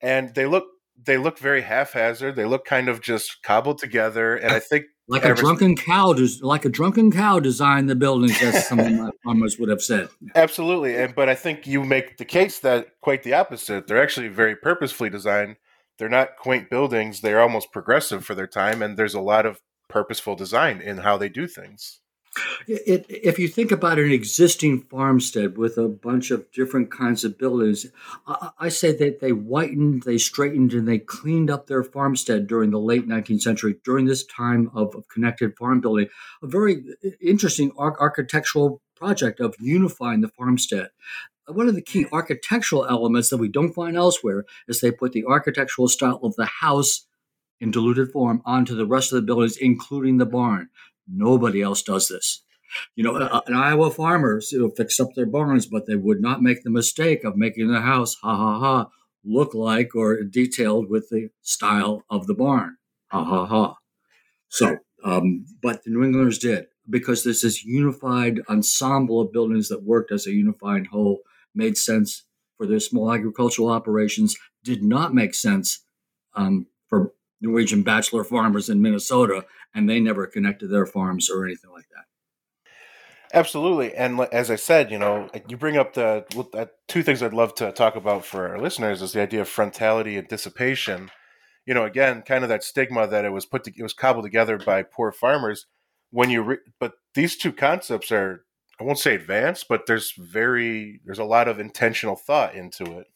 and 0.00 0.34
they 0.34 0.46
look 0.46 0.66
they 1.04 1.16
look 1.16 1.38
very 1.38 1.62
haphazard 1.62 2.36
they 2.36 2.44
look 2.44 2.64
kind 2.64 2.88
of 2.88 3.00
just 3.00 3.42
cobbled 3.42 3.78
together 3.78 4.36
and 4.36 4.52
i 4.52 4.58
think 4.58 4.84
like 5.08 5.24
a 5.24 5.34
drunken 5.34 5.76
cow 5.76 6.12
does 6.12 6.42
like 6.42 6.64
a 6.64 6.68
drunken 6.68 7.12
cow 7.12 7.38
designed 7.38 7.88
the 7.88 7.94
buildings 7.94 8.40
as 8.42 8.66
some 8.68 8.80
of 8.80 8.90
my 8.90 9.10
farmers 9.24 9.58
would 9.58 9.68
have 9.68 9.82
said 9.82 10.08
absolutely 10.34 10.96
and 10.96 11.14
but 11.14 11.28
i 11.28 11.34
think 11.34 11.66
you 11.66 11.84
make 11.84 12.16
the 12.16 12.24
case 12.24 12.58
that 12.60 12.88
quite 13.00 13.22
the 13.22 13.34
opposite 13.34 13.86
they're 13.86 14.02
actually 14.02 14.28
very 14.28 14.56
purposefully 14.56 15.10
designed 15.10 15.56
they're 15.98 16.08
not 16.08 16.36
quaint 16.36 16.68
buildings. 16.68 17.20
They're 17.20 17.40
almost 17.40 17.72
progressive 17.72 18.24
for 18.24 18.34
their 18.34 18.46
time, 18.46 18.82
and 18.82 18.96
there's 18.96 19.14
a 19.14 19.20
lot 19.20 19.46
of 19.46 19.60
purposeful 19.88 20.36
design 20.36 20.80
in 20.80 20.98
how 20.98 21.16
they 21.16 21.28
do 21.28 21.46
things. 21.46 22.00
It, 22.66 23.06
if 23.08 23.38
you 23.38 23.48
think 23.48 23.70
about 23.70 23.98
an 23.98 24.10
existing 24.10 24.82
farmstead 24.82 25.56
with 25.56 25.78
a 25.78 25.88
bunch 25.88 26.30
of 26.30 26.50
different 26.52 26.90
kinds 26.90 27.24
of 27.24 27.38
buildings, 27.38 27.86
I, 28.26 28.50
I, 28.58 28.68
say 28.68 28.92
that 28.92 29.20
they 29.20 29.30
whitened, 29.30 30.02
they 30.02 30.18
straightened, 30.18 30.72
and 30.72 30.86
they 30.86 30.98
cleaned 30.98 31.50
up 31.50 31.66
their 31.66 31.84
farmstead 31.84 32.46
during 32.46 32.70
the 32.70 32.80
late 32.80 33.08
19th 33.08 33.42
century, 33.42 33.76
during 33.84 34.06
this 34.06 34.24
time 34.26 34.70
of, 34.74 34.94
of 34.94 35.08
connected 35.08 35.56
farm 35.56 35.80
building. 35.80 36.08
A 36.42 36.46
very 36.46 36.84
uh, 37.04 37.10
interesting 37.20 37.72
ar- 37.78 37.98
architectural 38.00 38.82
project 38.94 39.40
of 39.40 39.54
unifying 39.60 40.20
the 40.20 40.28
farmstead 40.28 40.88
one 41.48 41.68
of 41.68 41.74
the 41.74 41.82
key 41.82 42.06
architectural 42.12 42.86
elements 42.86 43.30
that 43.30 43.36
we 43.36 43.48
don't 43.48 43.72
find 43.72 43.96
elsewhere 43.96 44.44
is 44.66 44.80
they 44.80 44.90
put 44.90 45.12
the 45.12 45.24
architectural 45.26 45.88
style 45.88 46.18
of 46.22 46.34
the 46.36 46.46
house 46.46 47.06
in 47.60 47.70
diluted 47.70 48.10
form 48.10 48.42
onto 48.44 48.74
the 48.74 48.86
rest 48.86 49.12
of 49.12 49.16
the 49.16 49.22
buildings, 49.22 49.56
including 49.56 50.18
the 50.18 50.26
barn. 50.26 50.68
Nobody 51.08 51.62
else 51.62 51.82
does 51.82 52.08
this. 52.08 52.42
You 52.94 53.04
know, 53.04 53.16
uh, 53.16 53.40
in 53.46 53.54
Iowa 53.54 53.90
farmers 53.90 54.52
you 54.52 54.60
know, 54.60 54.70
fix 54.70 55.00
up 55.00 55.08
their 55.14 55.26
barns, 55.26 55.66
but 55.66 55.86
they 55.86 55.96
would 55.96 56.20
not 56.20 56.42
make 56.42 56.62
the 56.62 56.70
mistake 56.70 57.24
of 57.24 57.36
making 57.36 57.68
the 57.68 57.80
house, 57.80 58.16
ha 58.22 58.36
ha 58.36 58.58
ha, 58.58 58.88
look 59.24 59.54
like 59.54 59.94
or 59.94 60.22
detailed 60.22 60.90
with 60.90 61.08
the 61.10 61.30
style 61.42 62.04
of 62.10 62.26
the 62.26 62.34
barn, 62.34 62.76
ha 63.08 63.24
ha 63.24 63.46
ha. 63.46 63.76
So, 64.48 64.78
um, 65.04 65.46
but 65.62 65.84
the 65.84 65.90
New 65.90 66.04
Englanders 66.04 66.38
did 66.38 66.66
because 66.88 67.24
there's 67.24 67.42
this 67.42 67.64
unified 67.64 68.40
ensemble 68.48 69.20
of 69.20 69.32
buildings 69.32 69.68
that 69.68 69.82
worked 69.82 70.12
as 70.12 70.26
a 70.26 70.32
unified 70.32 70.88
whole 70.88 71.20
made 71.54 71.76
sense 71.76 72.24
for 72.56 72.66
their 72.66 72.80
small 72.80 73.12
agricultural 73.12 73.68
operations, 73.68 74.36
did 74.64 74.82
not 74.82 75.14
make 75.14 75.34
sense 75.34 75.84
um, 76.34 76.66
for 76.88 77.12
Norwegian 77.40 77.82
bachelor 77.82 78.24
farmers 78.24 78.68
in 78.68 78.80
Minnesota, 78.80 79.44
and 79.74 79.88
they 79.88 80.00
never 80.00 80.26
connected 80.26 80.68
their 80.68 80.86
farms 80.86 81.30
or 81.30 81.44
anything 81.44 81.70
like 81.70 81.88
that. 81.94 82.04
Absolutely, 83.34 83.94
and 83.94 84.20
as 84.32 84.50
I 84.50 84.56
said, 84.56 84.90
you 84.90 84.98
know, 84.98 85.28
you 85.48 85.56
bring 85.56 85.76
up 85.76 85.94
the 85.94 86.24
two 86.88 87.02
things 87.02 87.22
I'd 87.22 87.34
love 87.34 87.54
to 87.56 87.72
talk 87.72 87.96
about 87.96 88.24
for 88.24 88.48
our 88.48 88.58
listeners 88.58 89.02
is 89.02 89.12
the 89.12 89.20
idea 89.20 89.40
of 89.42 89.48
frontality 89.48 90.18
and 90.18 90.28
dissipation. 90.28 91.10
You 91.66 91.74
know, 91.74 91.84
again, 91.84 92.22
kind 92.22 92.44
of 92.44 92.48
that 92.50 92.62
stigma 92.62 93.08
that 93.08 93.24
it 93.24 93.32
was 93.32 93.44
put 93.44 93.64
to, 93.64 93.72
it 93.76 93.82
was 93.82 93.92
cobbled 93.92 94.24
together 94.24 94.58
by 94.58 94.84
poor 94.84 95.10
farmers. 95.10 95.66
When 96.10 96.30
you, 96.30 96.42
re- 96.42 96.58
but 96.78 96.92
these 97.14 97.36
two 97.36 97.52
concepts 97.52 98.12
are 98.12 98.46
I 98.80 98.84
won't 98.84 98.98
say 98.98 99.14
advanced, 99.14 99.66
but 99.68 99.86
there's 99.86 100.12
very 100.12 101.00
there's 101.04 101.18
a 101.18 101.24
lot 101.24 101.48
of 101.48 101.58
intentional 101.58 102.16
thought 102.16 102.54
into 102.54 102.98
it. 102.98 103.06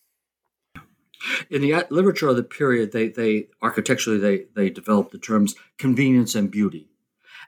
In 1.50 1.62
the 1.62 1.86
literature 1.90 2.28
of 2.28 2.36
the 2.36 2.42
period, 2.42 2.92
they 2.92 3.08
they 3.08 3.48
architecturally 3.62 4.18
they 4.18 4.44
they 4.54 4.70
developed 4.70 5.12
the 5.12 5.18
terms 5.18 5.54
convenience 5.78 6.34
and 6.34 6.50
beauty, 6.50 6.88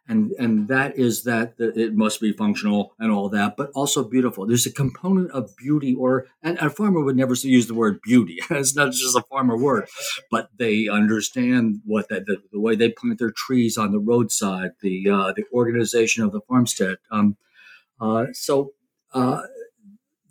and 0.07 0.33
and 0.39 0.69
that 0.69 0.99
is 0.99 1.25
that 1.25 1.55
it 1.59 1.95
must 1.95 2.21
be 2.21 2.33
functional 2.33 2.95
and 2.99 3.11
all 3.11 3.29
that, 3.31 3.57
but 3.57 3.71
also 3.75 4.05
beautiful. 4.05 4.47
There's 4.47 4.67
a 4.67 4.73
component 4.73 5.31
of 5.31 5.57
beauty, 5.57 5.95
or 5.95 6.27
and 6.43 6.59
a 6.59 6.71
farmer 6.71 7.01
would 7.01 7.17
never 7.17 7.35
use 7.35 7.67
the 7.67 7.75
word 7.75 8.01
beauty. 8.03 8.39
it's 8.51 8.77
not 8.77 8.93
just 8.93 9.17
a 9.17 9.23
farmer 9.23 9.57
word, 9.57 9.89
but 10.31 10.51
they 10.59 10.89
understand 10.89 11.81
what 11.85 12.09
that 12.09 12.27
the, 12.27 12.39
the 12.53 12.61
way 12.61 12.77
they 12.77 12.91
plant 12.91 13.19
their 13.19 13.33
trees 13.33 13.79
on 13.79 13.93
the 13.93 14.01
roadside, 14.01 14.73
the 14.81 15.09
uh, 15.09 15.33
the 15.33 15.45
organization 15.53 16.25
of 16.25 16.33
the 16.33 16.41
farmstead. 16.43 16.97
Um, 17.11 17.37
uh, 18.01 18.27
so 18.33 18.73
uh, 19.15 19.43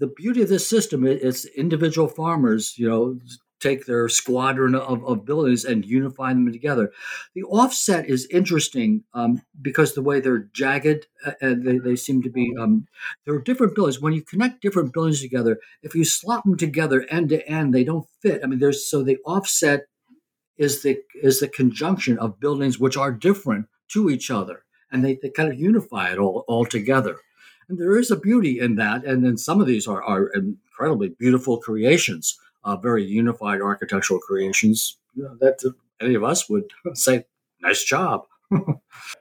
the 0.02 0.08
beauty 0.08 0.42
of 0.42 0.50
this 0.50 0.68
system 0.68 1.06
is 1.06 1.46
individual 1.56 2.08
farmers, 2.08 2.74
you 2.76 2.90
know, 2.90 3.20
take 3.60 3.86
their 3.86 4.10
squadron 4.10 4.74
of, 4.74 5.06
of 5.06 5.24
buildings 5.24 5.64
and 5.64 5.86
unify 5.86 6.34
them 6.34 6.52
together. 6.52 6.92
The 7.36 7.44
offset 7.44 8.10
is 8.10 8.28
interesting 8.32 9.04
um, 9.14 9.44
because 9.62 9.94
the 9.94 10.02
way 10.02 10.20
they're 10.20 10.50
jagged 10.54 11.06
and 11.40 11.64
they, 11.64 11.78
they 11.78 11.96
seem 11.96 12.24
to 12.24 12.32
be, 12.32 12.52
um, 12.60 12.88
there 13.26 13.36
are 13.36 13.42
different 13.42 13.76
buildings. 13.76 14.02
When 14.02 14.14
you 14.14 14.24
connect 14.24 14.64
different 14.64 14.92
buildings 14.92 15.22
together, 15.22 15.60
if 15.84 15.94
you 15.94 16.04
slop 16.04 16.46
them 16.46 16.58
together 16.58 17.06
end 17.08 17.30
to 17.30 17.48
end, 17.48 17.72
they 17.72 17.84
don't 17.84 18.08
fit. 18.24 18.42
I 18.44 18.48
mean, 18.48 18.58
there's 18.58 18.90
so 18.90 19.04
the 19.04 19.20
offset 19.24 19.86
is 20.58 20.82
the 20.82 20.98
is 21.22 21.40
the 21.40 21.48
conjunction 21.48 22.18
of 22.18 22.40
buildings 22.40 22.80
which 22.80 22.98
are 22.98 23.12
different 23.12 23.68
to 23.90 24.10
each 24.10 24.32
other, 24.32 24.64
and 24.92 25.06
they, 25.06 25.20
they 25.22 25.30
kind 25.30 25.52
of 25.52 25.60
unify 25.60 26.12
it 26.12 26.18
all 26.18 26.44
all 26.48 26.66
together. 26.66 27.18
And 27.72 27.80
there 27.80 27.98
is 27.98 28.12
a 28.12 28.18
beauty 28.18 28.60
in 28.60 28.76
that. 28.76 29.06
And 29.06 29.24
then 29.24 29.38
some 29.38 29.62
of 29.62 29.66
these 29.66 29.88
are, 29.88 30.04
are 30.04 30.28
incredibly 30.34 31.08
beautiful 31.08 31.58
creations, 31.58 32.38
uh, 32.66 32.76
very 32.76 33.02
unified 33.02 33.62
architectural 33.62 34.20
creations 34.20 34.98
you 35.16 35.24
know, 35.24 35.38
that 35.40 35.64
any 36.02 36.16
of 36.16 36.24
us 36.24 36.50
would 36.50 36.70
say, 36.96 37.24
nice 37.62 37.86
job. 37.86 38.26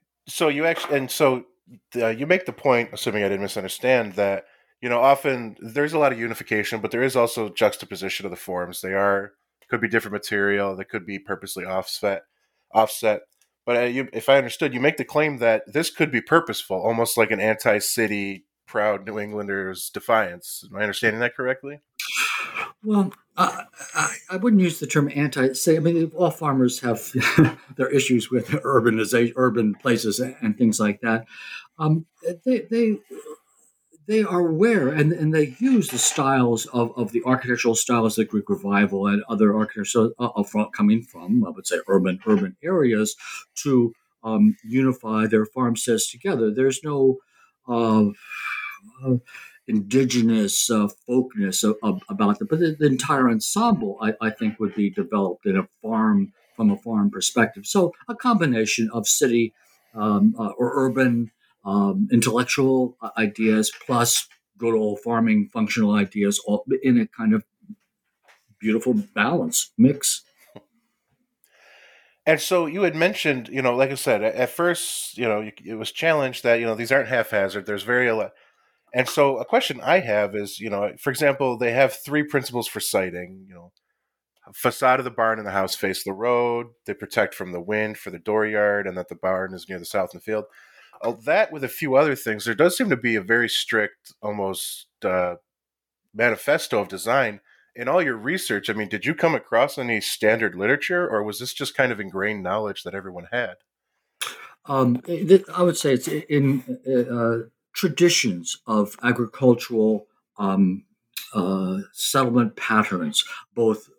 so 0.31 0.47
you 0.47 0.65
actually, 0.65 0.97
and 0.97 1.11
so 1.11 1.45
uh, 1.95 2.07
you 2.07 2.25
make 2.25 2.45
the 2.45 2.53
point, 2.53 2.89
assuming 2.93 3.23
I 3.23 3.29
didn't 3.29 3.41
misunderstand, 3.41 4.13
that 4.13 4.45
you 4.81 4.89
know 4.89 4.99
often 4.99 5.57
there's 5.59 5.93
a 5.93 5.99
lot 5.99 6.11
of 6.11 6.19
unification, 6.19 6.79
but 6.79 6.91
there 6.91 7.03
is 7.03 7.15
also 7.15 7.49
juxtaposition 7.49 8.25
of 8.25 8.31
the 8.31 8.37
forms. 8.37 8.81
They 8.81 8.93
are 8.93 9.33
could 9.69 9.81
be 9.81 9.87
different 9.87 10.13
material. 10.13 10.75
They 10.75 10.83
could 10.83 11.05
be 11.05 11.19
purposely 11.19 11.65
offset, 11.65 12.23
offset. 12.73 13.21
But 13.65 13.77
uh, 13.77 13.81
you, 13.81 14.09
if 14.11 14.27
I 14.27 14.37
understood, 14.37 14.73
you 14.73 14.79
make 14.79 14.97
the 14.97 15.05
claim 15.05 15.37
that 15.37 15.63
this 15.71 15.89
could 15.89 16.11
be 16.11 16.21
purposeful, 16.21 16.81
almost 16.81 17.17
like 17.17 17.31
an 17.31 17.39
anti-city 17.39 18.45
proud 18.67 19.05
New 19.05 19.19
Englanders 19.19 19.89
defiance. 19.89 20.65
Am 20.69 20.77
I 20.77 20.81
understanding 20.81 21.19
that 21.19 21.35
correctly? 21.35 21.79
Well, 22.83 23.13
I, 23.37 23.65
I, 24.29 24.37
wouldn't 24.37 24.61
use 24.61 24.79
the 24.79 24.87
term 24.87 25.09
anti. 25.13 25.53
Say, 25.53 25.77
I 25.77 25.79
mean, 25.79 26.11
all 26.15 26.31
farmers 26.31 26.79
have 26.81 27.11
their 27.75 27.89
issues 27.89 28.29
with 28.29 28.47
urbanization, 28.49 29.33
urban 29.35 29.75
places, 29.75 30.19
and 30.19 30.57
things 30.57 30.79
like 30.79 31.01
that. 31.01 31.25
Um, 31.77 32.05
they, 32.45 32.61
they 32.69 32.97
they 34.07 34.23
are 34.23 34.47
aware 34.47 34.89
and, 34.89 35.13
and 35.13 35.33
they 35.33 35.55
use 35.59 35.87
the 35.87 35.97
styles 35.97 36.65
of, 36.67 36.91
of 36.97 37.11
the 37.11 37.23
architectural 37.25 37.75
styles 37.75 38.15
the 38.15 38.25
Greek 38.25 38.49
revival 38.49 39.07
and 39.07 39.23
other 39.29 39.55
architecture 39.55 40.09
coming 40.73 41.03
from, 41.03 41.45
I 41.45 41.49
would 41.49 41.67
say, 41.67 41.77
urban 41.87 42.19
urban 42.25 42.57
areas 42.63 43.15
to 43.63 43.93
um, 44.23 44.57
unify 44.63 45.27
their 45.27 45.45
farmsteads 45.45 46.09
together. 46.09 46.51
There's 46.53 46.83
no 46.83 47.17
uh, 47.67 48.07
uh, 49.05 49.15
indigenous 49.71 50.69
uh, 50.69 50.89
folkness 51.07 51.63
of, 51.63 51.77
of, 51.81 52.01
about 52.09 52.37
them. 52.37 52.47
But 52.49 52.59
the, 52.59 52.75
the 52.77 52.87
entire 52.87 53.29
ensemble, 53.29 53.97
I, 54.01 54.13
I, 54.19 54.29
think, 54.29 54.59
would 54.59 54.75
be 54.75 54.89
developed 54.89 55.45
in 55.45 55.57
a 55.57 55.67
farm 55.81 56.33
from 56.55 56.69
a 56.69 56.77
farm 56.77 57.09
perspective. 57.09 57.65
So 57.65 57.93
a 58.09 58.15
combination 58.15 58.89
of 58.91 59.07
city 59.07 59.53
um, 59.95 60.35
uh, 60.37 60.49
or 60.57 60.71
urban 60.75 61.31
um, 61.63 62.09
intellectual 62.11 62.97
ideas 63.17 63.71
plus 63.85 64.27
good 64.57 64.75
old 64.75 64.99
farming 64.99 65.49
functional 65.53 65.93
ideas, 65.95 66.39
all 66.45 66.65
in 66.83 66.99
a 66.99 67.07
kind 67.07 67.33
of 67.33 67.43
beautiful 68.59 68.93
balance 69.15 69.71
mix. 69.77 70.23
And 72.25 72.39
so 72.39 72.67
you 72.67 72.83
had 72.83 72.95
mentioned, 72.95 73.47
you 73.47 73.61
know, 73.61 73.75
like 73.75 73.89
I 73.89 73.95
said, 73.95 74.21
at 74.21 74.49
first, 74.49 75.17
you 75.17 75.27
know, 75.27 75.49
it 75.65 75.75
was 75.75 75.91
challenged 75.91 76.43
that 76.43 76.59
you 76.59 76.65
know 76.65 76.75
these 76.75 76.91
aren't 76.91 77.09
haphazard. 77.09 77.65
There's 77.65 77.83
very 77.83 78.07
and 78.93 79.07
so 79.07 79.37
a 79.37 79.45
question 79.45 79.79
I 79.81 79.99
have 79.99 80.35
is, 80.35 80.59
you 80.59 80.69
know, 80.69 80.93
for 80.99 81.11
example, 81.11 81.57
they 81.57 81.71
have 81.71 81.93
three 81.93 82.23
principles 82.23 82.67
for 82.67 82.79
siting, 82.79 83.45
you 83.47 83.55
know, 83.55 83.71
facade 84.53 84.99
of 84.99 85.05
the 85.05 85.11
barn 85.11 85.39
and 85.39 85.47
the 85.47 85.51
house 85.51 85.75
face 85.75 86.03
the 86.03 86.13
road, 86.13 86.67
they 86.85 86.93
protect 86.93 87.33
from 87.33 87.51
the 87.51 87.61
wind 87.61 87.97
for 87.97 88.09
the 88.09 88.19
dooryard 88.19 88.87
and 88.87 88.97
that 88.97 89.07
the 89.07 89.15
barn 89.15 89.53
is 89.53 89.67
near 89.69 89.79
the 89.79 89.85
south 89.85 90.11
the 90.11 90.19
field. 90.19 90.45
Uh, 91.01 91.13
that 91.25 91.51
with 91.51 91.63
a 91.63 91.69
few 91.69 91.95
other 91.95 92.15
things, 92.15 92.45
there 92.45 92.55
does 92.55 92.77
seem 92.77 92.89
to 92.89 92.97
be 92.97 93.15
a 93.15 93.21
very 93.21 93.49
strict, 93.49 94.13
almost 94.21 94.87
uh, 95.03 95.35
manifesto 96.13 96.79
of 96.79 96.87
design. 96.87 97.39
In 97.75 97.87
all 97.87 98.01
your 98.01 98.17
research, 98.17 98.69
I 98.69 98.73
mean, 98.73 98.89
did 98.89 99.05
you 99.05 99.15
come 99.15 99.33
across 99.33 99.77
any 99.77 100.01
standard 100.01 100.55
literature, 100.55 101.07
or 101.07 101.23
was 101.23 101.39
this 101.39 101.53
just 101.53 101.75
kind 101.75 101.91
of 101.91 101.99
ingrained 101.99 102.43
knowledge 102.43 102.83
that 102.83 102.93
everyone 102.93 103.27
had? 103.31 103.55
Um, 104.65 105.01
I 105.07 105.63
would 105.63 105.77
say 105.77 105.93
it's 105.93 106.07
in 106.07 106.63
uh, 106.85 107.47
traditions 107.81 108.61
of 108.67 108.95
agricultural 109.01 110.05
um, 110.37 110.83
uh, 111.33 111.79
settlement 111.93 112.55
patterns, 112.55 113.25
both 113.55 113.89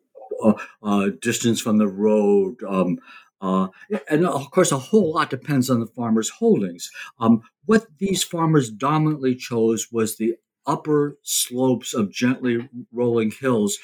uh, 0.45 0.53
uh, 0.85 1.09
distance 1.21 1.61
from 1.61 1.79
the 1.79 1.88
road, 1.88 2.62
um, 2.62 2.97
uh, 3.40 3.66
and 4.09 4.25
of 4.25 4.53
course, 4.53 4.71
a 4.71 4.79
whole 4.79 5.12
lot 5.14 5.31
depends 5.31 5.68
on 5.68 5.81
the 5.81 5.87
farmer's 5.88 6.29
holdings. 6.29 6.92
Um, 7.18 7.42
what 7.64 7.87
these 7.99 8.23
farmers 8.23 8.71
dominantly 8.71 9.35
chose 9.35 9.88
was 9.90 10.16
the 10.16 10.37
upper 10.64 11.18
slopes 11.25 11.92
of 11.92 12.12
gently 12.12 12.68
rolling 12.92 13.33
hills. 13.33 13.81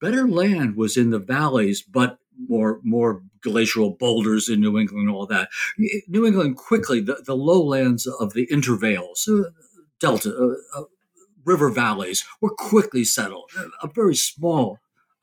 Better 0.00 0.26
land 0.26 0.76
was 0.76 0.96
in 0.96 1.10
the 1.10 1.18
valleys, 1.18 1.82
but 1.82 2.16
more 2.48 2.80
more 2.82 3.22
glacial 3.42 3.90
boulders 3.90 4.48
in 4.48 4.60
New 4.60 4.78
England 4.78 5.08
and 5.08 5.14
all 5.14 5.26
that. 5.26 5.48
New 6.08 6.26
England 6.26 6.56
quickly, 6.56 7.00
the, 7.00 7.22
the 7.26 7.36
lowlands 7.36 8.06
of 8.06 8.32
the 8.32 8.46
intervales, 8.46 9.28
uh, 9.28 9.50
delta, 10.00 10.34
uh, 10.34 10.80
uh, 10.80 10.84
river 11.44 11.70
valleys 11.70 12.24
were 12.40 12.54
quickly 12.54 13.04
settled. 13.04 13.50
A 13.82 13.88
very 13.88 14.14
small 14.14 14.78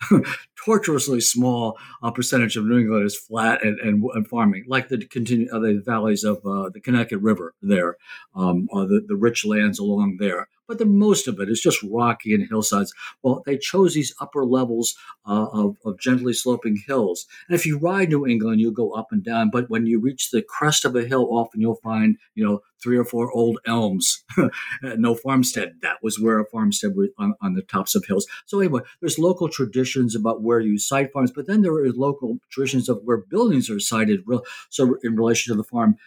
tortuously 0.55 1.19
small 1.19 1.77
uh, 2.01 2.11
percentage 2.11 2.55
of 2.55 2.65
New 2.65 2.77
England 2.77 3.05
is 3.05 3.17
flat 3.17 3.61
and, 3.63 3.77
and, 3.79 4.03
and 4.13 4.27
farming, 4.27 4.63
like 4.67 4.87
the 4.87 5.05
continue 5.05 5.49
uh, 5.51 5.59
the 5.59 5.81
valleys 5.85 6.23
of 6.23 6.37
uh, 6.45 6.69
the 6.69 6.79
Connecticut 6.79 7.19
River 7.19 7.53
there, 7.61 7.97
um, 8.33 8.67
the, 8.71 9.03
the 9.05 9.17
rich 9.17 9.45
lands 9.45 9.77
along 9.77 10.17
there 10.17 10.47
but 10.69 10.77
the 10.77 10.85
most 10.85 11.27
of 11.27 11.39
it 11.39 11.49
is 11.49 11.59
just 11.59 11.83
rocky 11.83 12.33
and 12.33 12.47
hillsides. 12.47 12.93
Well, 13.23 13.41
they 13.45 13.57
chose 13.57 13.95
these 13.95 14.13
upper 14.21 14.45
levels 14.45 14.95
uh, 15.27 15.47
of, 15.51 15.77
of 15.83 15.99
gently 15.99 16.31
sloping 16.31 16.77
hills. 16.85 17.25
And 17.49 17.55
if 17.55 17.65
you 17.65 17.79
ride 17.79 18.09
New 18.09 18.27
England, 18.27 18.61
you'll 18.61 18.71
go 18.71 18.91
up 18.91 19.07
and 19.11 19.23
down. 19.23 19.49
But 19.51 19.71
when 19.71 19.87
you 19.87 19.99
reach 19.99 20.29
the 20.29 20.43
crest 20.43 20.85
of 20.85 20.95
a 20.95 21.05
hill, 21.05 21.27
often 21.31 21.59
you'll 21.59 21.79
find, 21.83 22.17
you 22.35 22.45
know, 22.45 22.61
three 22.81 22.97
or 22.97 23.03
four 23.03 23.31
old 23.31 23.59
elms, 23.65 24.23
no 24.83 25.15
farmstead. 25.15 25.73
That 25.81 25.97
was 26.03 26.19
where 26.19 26.39
a 26.39 26.45
farmstead 26.45 26.95
was 26.95 27.09
on, 27.17 27.33
on, 27.41 27.55
the 27.55 27.63
tops 27.63 27.95
of 27.95 28.05
hills. 28.05 28.27
So 28.45 28.59
anyway, 28.59 28.81
there's 29.01 29.19
local 29.19 29.49
traditions 29.49 30.15
about 30.15 30.43
where 30.43 30.59
you 30.59 30.77
site 30.77 31.11
farms, 31.11 31.31
but 31.31 31.47
then 31.47 31.63
there 31.63 31.73
are 31.73 31.89
local 31.89 32.37
traditions 32.51 32.87
of 32.87 33.01
where 33.03 33.17
buildings 33.17 33.69
are 33.71 33.79
sited. 33.79 34.23
So 34.69 34.97
in 35.03 35.15
relation 35.15 35.51
to 35.51 35.57
the 35.57 35.63
farm, 35.63 35.97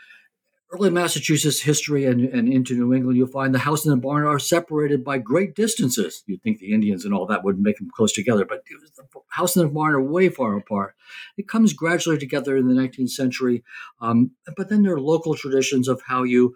early 0.73 0.91
Massachusetts 0.91 1.61
history 1.61 2.07
and, 2.07 2.25
and 2.25 2.51
into 2.51 2.75
New 2.75 2.95
England, 2.95 3.19
you'll 3.19 3.27
find 3.27 3.55
the 3.55 3.59
house 3.59 3.85
and 3.85 3.93
the 3.93 4.01
barn 4.01 4.25
are 4.25 4.39
separated 4.39 5.05
by 5.05 5.19
great 5.19 5.55
distances. 5.55 6.23
You'd 6.27 6.43
think 6.43 6.59
the 6.59 6.73
Indians 6.73 7.05
and 7.05 7.13
all 7.13 7.27
that 7.27 7.45
would 7.45 7.59
make 7.59 7.77
them 7.77 7.91
close 7.95 8.13
together, 8.13 8.47
but 8.47 8.65
the 8.65 9.21
house 9.29 9.55
and 9.55 9.69
the 9.69 9.73
barn 9.73 9.95
are 9.95 10.03
way 10.03 10.31
far 10.31 10.57
apart. 10.57 10.95
It 11.37 11.47
comes 11.47 11.75
gradually 11.75 12.17
together 12.17 12.57
in 12.57 12.69
the 12.69 12.75
19th 12.75 13.11
century, 13.11 13.63
um, 14.01 14.31
but 14.57 14.71
then 14.71 14.83
there 14.83 14.95
are 14.95 15.01
local 15.01 15.35
traditions 15.35 15.89
of 15.89 16.01
how 16.07 16.23
you 16.23 16.55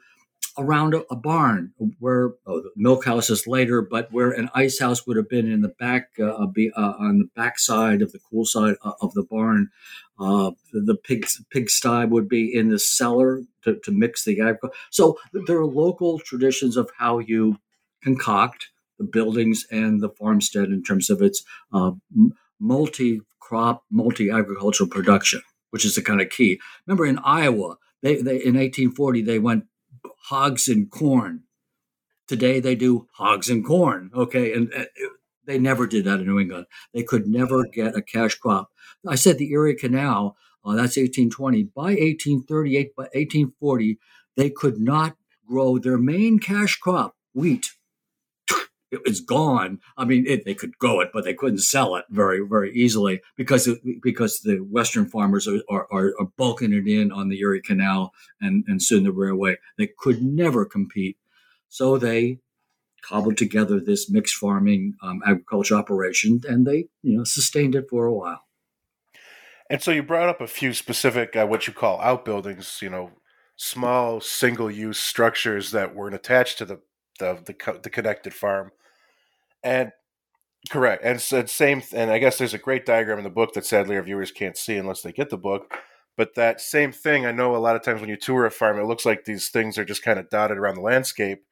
around 0.59 0.95
a, 0.95 1.03
a 1.11 1.17
barn 1.17 1.73
where 1.99 2.33
oh, 2.47 2.61
the 2.61 2.71
milk 2.77 3.05
house 3.05 3.31
is 3.31 3.47
later, 3.47 3.83
but 3.83 4.13
where 4.13 4.31
an 4.31 4.49
ice 4.55 4.79
house 4.79 5.07
would 5.07 5.17
have 5.17 5.29
been 5.29 5.51
in 5.51 5.61
the 5.61 5.75
back, 5.81 6.09
uh, 6.23 6.47
be, 6.47 6.71
uh, 6.77 6.95
on 6.99 7.19
the 7.19 7.29
back 7.35 7.59
side 7.59 8.03
of 8.03 8.13
the 8.13 8.19
cool 8.31 8.45
side 8.45 8.77
uh, 8.85 8.93
of 9.01 9.13
the 9.15 9.23
barn. 9.23 9.69
Uh, 10.19 10.53
the, 10.73 10.81
the 10.81 10.97
pig 10.97 11.27
would 12.11 12.29
be 12.29 12.55
in 12.55 12.69
the 12.69 12.79
cellar 12.79 13.43
to, 13.63 13.79
to 13.85 13.93
mix 13.93 14.25
the 14.25 14.41
agriculture. 14.41 14.77
So 14.91 15.19
there 15.47 15.59
are 15.59 15.67
local 15.67 16.19
traditions 16.19 16.77
of 16.77 16.91
how 16.99 17.19
you 17.19 17.59
concoct 18.03 18.71
the 18.99 19.05
buildings 19.05 19.67
and 19.71 20.01
the 20.01 20.09
farmstead 20.09 20.67
in 20.67 20.83
terms 20.83 21.11
of 21.11 21.21
its 21.21 21.45
uh, 21.73 21.93
multi 22.59 23.21
crop, 23.41 23.85
multi 23.91 24.31
agricultural 24.31 24.89
production, 24.89 25.43
which 25.71 25.85
is 25.85 25.95
the 25.95 26.03
kind 26.03 26.21
of 26.21 26.31
key. 26.31 26.59
Remember 26.87 27.05
in 27.05 27.19
Iowa, 27.19 27.77
they, 28.03 28.15
they 28.17 28.37
in 28.43 28.55
1840 28.55 29.23
they 29.23 29.39
went 29.39 29.65
hogs 30.25 30.69
and 30.69 30.91
corn. 30.91 31.43
Today 32.29 32.61
they 32.61 32.75
do 32.75 33.09
hogs 33.15 33.49
and 33.49 33.65
corn. 33.65 34.11
Okay, 34.15 34.53
and, 34.53 34.73
and 34.73 34.89
they 35.47 35.59
never 35.59 35.87
did 35.87 36.05
that 36.05 36.21
in 36.21 36.27
New 36.27 36.41
England. 36.41 36.67
They 36.93 37.03
could 37.03 37.27
never 37.27 37.65
get 37.65 37.97
a 37.97 38.03
cash 38.03 38.35
crop. 38.35 38.71
I 39.07 39.15
said 39.15 39.39
the 39.39 39.53
Erie 39.53 39.77
Canal. 39.77 40.37
Uh, 40.65 40.73
that's 40.73 40.97
1820. 40.97 41.65
By 41.75 41.95
1838, 41.95 42.97
by 42.97 43.03
1840, 43.05 43.99
they 44.37 44.51
could 44.51 44.81
not 44.81 45.17
grow 45.47 45.79
their 45.79 45.99
main 45.99 46.41
cash 46.41 46.77
crop, 46.77 47.15
wheat. 47.33 47.69
It 48.97 49.09
was 49.09 49.21
gone. 49.21 49.81
I 49.97 50.05
mean, 50.05 50.25
it, 50.27 50.45
they 50.45 50.55
could 50.55 50.79
grow 50.79 51.01
it, 51.01 51.11
but 51.13 51.25
they 51.25 51.35
couldn't 51.35 51.59
sell 51.59 51.97
it 51.97 52.05
very, 52.11 52.41
very 52.47 52.73
easily 52.75 53.21
because 53.37 53.67
it, 53.67 53.79
because 54.03 54.41
the 54.41 54.59
Western 54.59 55.07
farmers 55.07 55.47
are, 55.47 55.61
are, 55.71 56.13
are 56.19 56.27
bulking 56.37 56.73
it 56.73 56.87
in 56.87 57.13
on 57.13 57.29
the 57.29 57.41
Erie 57.41 57.63
Canal 57.63 58.13
and, 58.41 58.65
and 58.67 58.83
soon 58.83 59.05
the 59.05 59.13
railway. 59.13 59.57
They 59.79 59.89
could 59.99 60.23
never 60.23 60.65
compete. 60.65 61.19
So 61.69 61.99
they 61.99 62.39
cobbled 63.03 63.37
together 63.37 63.81
this 63.81 64.11
mixed 64.11 64.35
farming 64.35 64.95
um, 65.03 65.23
agriculture 65.27 65.77
operation, 65.77 66.41
and 66.49 66.67
they 66.67 66.89
you 67.03 67.17
know 67.17 67.25
sustained 67.25 67.75
it 67.75 67.87
for 67.89 68.07
a 68.07 68.15
while. 68.15 68.43
And 69.69 69.83
so 69.83 69.91
you 69.91 70.03
brought 70.03 70.29
up 70.29 70.41
a 70.41 70.47
few 70.47 70.73
specific 70.73 71.35
uh, 71.37 71.47
what 71.47 71.67
you 71.67 71.73
call 71.73 72.01
outbuildings, 72.01 72.81
you 72.83 72.91
know, 72.91 73.13
small 73.57 74.21
single 74.21 74.71
use 74.71 74.99
structures 74.99 75.71
that 75.73 75.95
weren't 75.95 76.15
attached 76.15 76.59
to 76.59 76.65
the 76.65 76.81
the 77.19 77.39
the, 77.45 77.81
the 77.83 77.91
connected 77.91 78.35
farm, 78.35 78.73
and 79.63 79.93
correct, 80.71 81.05
and 81.05 81.21
same. 81.21 81.83
And 81.93 82.11
I 82.11 82.19
guess 82.19 82.39
there's 82.39 82.55
a 82.55 82.59
great 82.59 82.87
diagram 82.87 83.19
in 83.19 83.25
the 83.25 83.31
book 83.31 83.55
that 83.55 83.67
sadly 83.67 83.97
our 83.97 84.03
viewers 84.03 84.33
can't 84.33 84.57
see 84.57 84.77
unless 84.77 85.03
they 85.03 85.13
get 85.13 85.31
the 85.31 85.39
book. 85.39 85.75
But 86.17 86.35
that 86.35 86.61
same 86.61 86.93
thing, 86.93 87.27
I 87.27 87.33
know 87.33 87.55
a 87.55 87.59
lot 87.59 87.77
of 87.77 87.83
times 87.83 88.01
when 88.01 88.09
you 88.09 88.17
tour 88.17 88.47
a 88.47 88.51
farm, 88.51 88.79
it 88.79 88.87
looks 88.87 89.05
like 89.05 89.25
these 89.25 89.51
things 89.51 89.77
are 89.77 89.85
just 89.85 90.03
kind 90.03 90.19
of 90.19 90.31
dotted 90.31 90.57
around 90.57 90.77
the 90.77 90.81
landscape. 90.81 91.45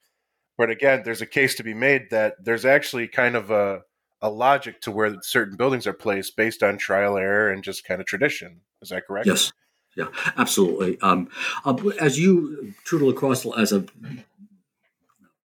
But 0.56 0.70
again, 0.70 1.02
there's 1.04 1.20
a 1.20 1.26
case 1.26 1.54
to 1.56 1.62
be 1.62 1.74
made 1.74 2.10
that 2.10 2.34
there's 2.42 2.64
actually 2.64 3.08
kind 3.08 3.36
of 3.36 3.50
a 3.50 3.82
a 4.22 4.30
logic 4.30 4.80
to 4.80 4.90
where 4.90 5.20
certain 5.20 5.54
buildings 5.54 5.86
are 5.86 5.92
placed 5.92 6.34
based 6.34 6.62
on 6.62 6.78
trial 6.78 7.18
error 7.18 7.50
and 7.50 7.62
just 7.62 7.84
kind 7.84 8.00
of 8.00 8.06
tradition. 8.06 8.62
Is 8.80 8.88
that 8.88 9.06
correct? 9.06 9.26
Yes. 9.26 9.52
Yeah, 9.96 10.06
absolutely. 10.36 10.98
Um, 11.02 11.28
uh, 11.64 11.76
as 12.00 12.18
you 12.18 12.74
tootle 12.84 13.10
across 13.10 13.46
as 13.56 13.70
a 13.70 13.84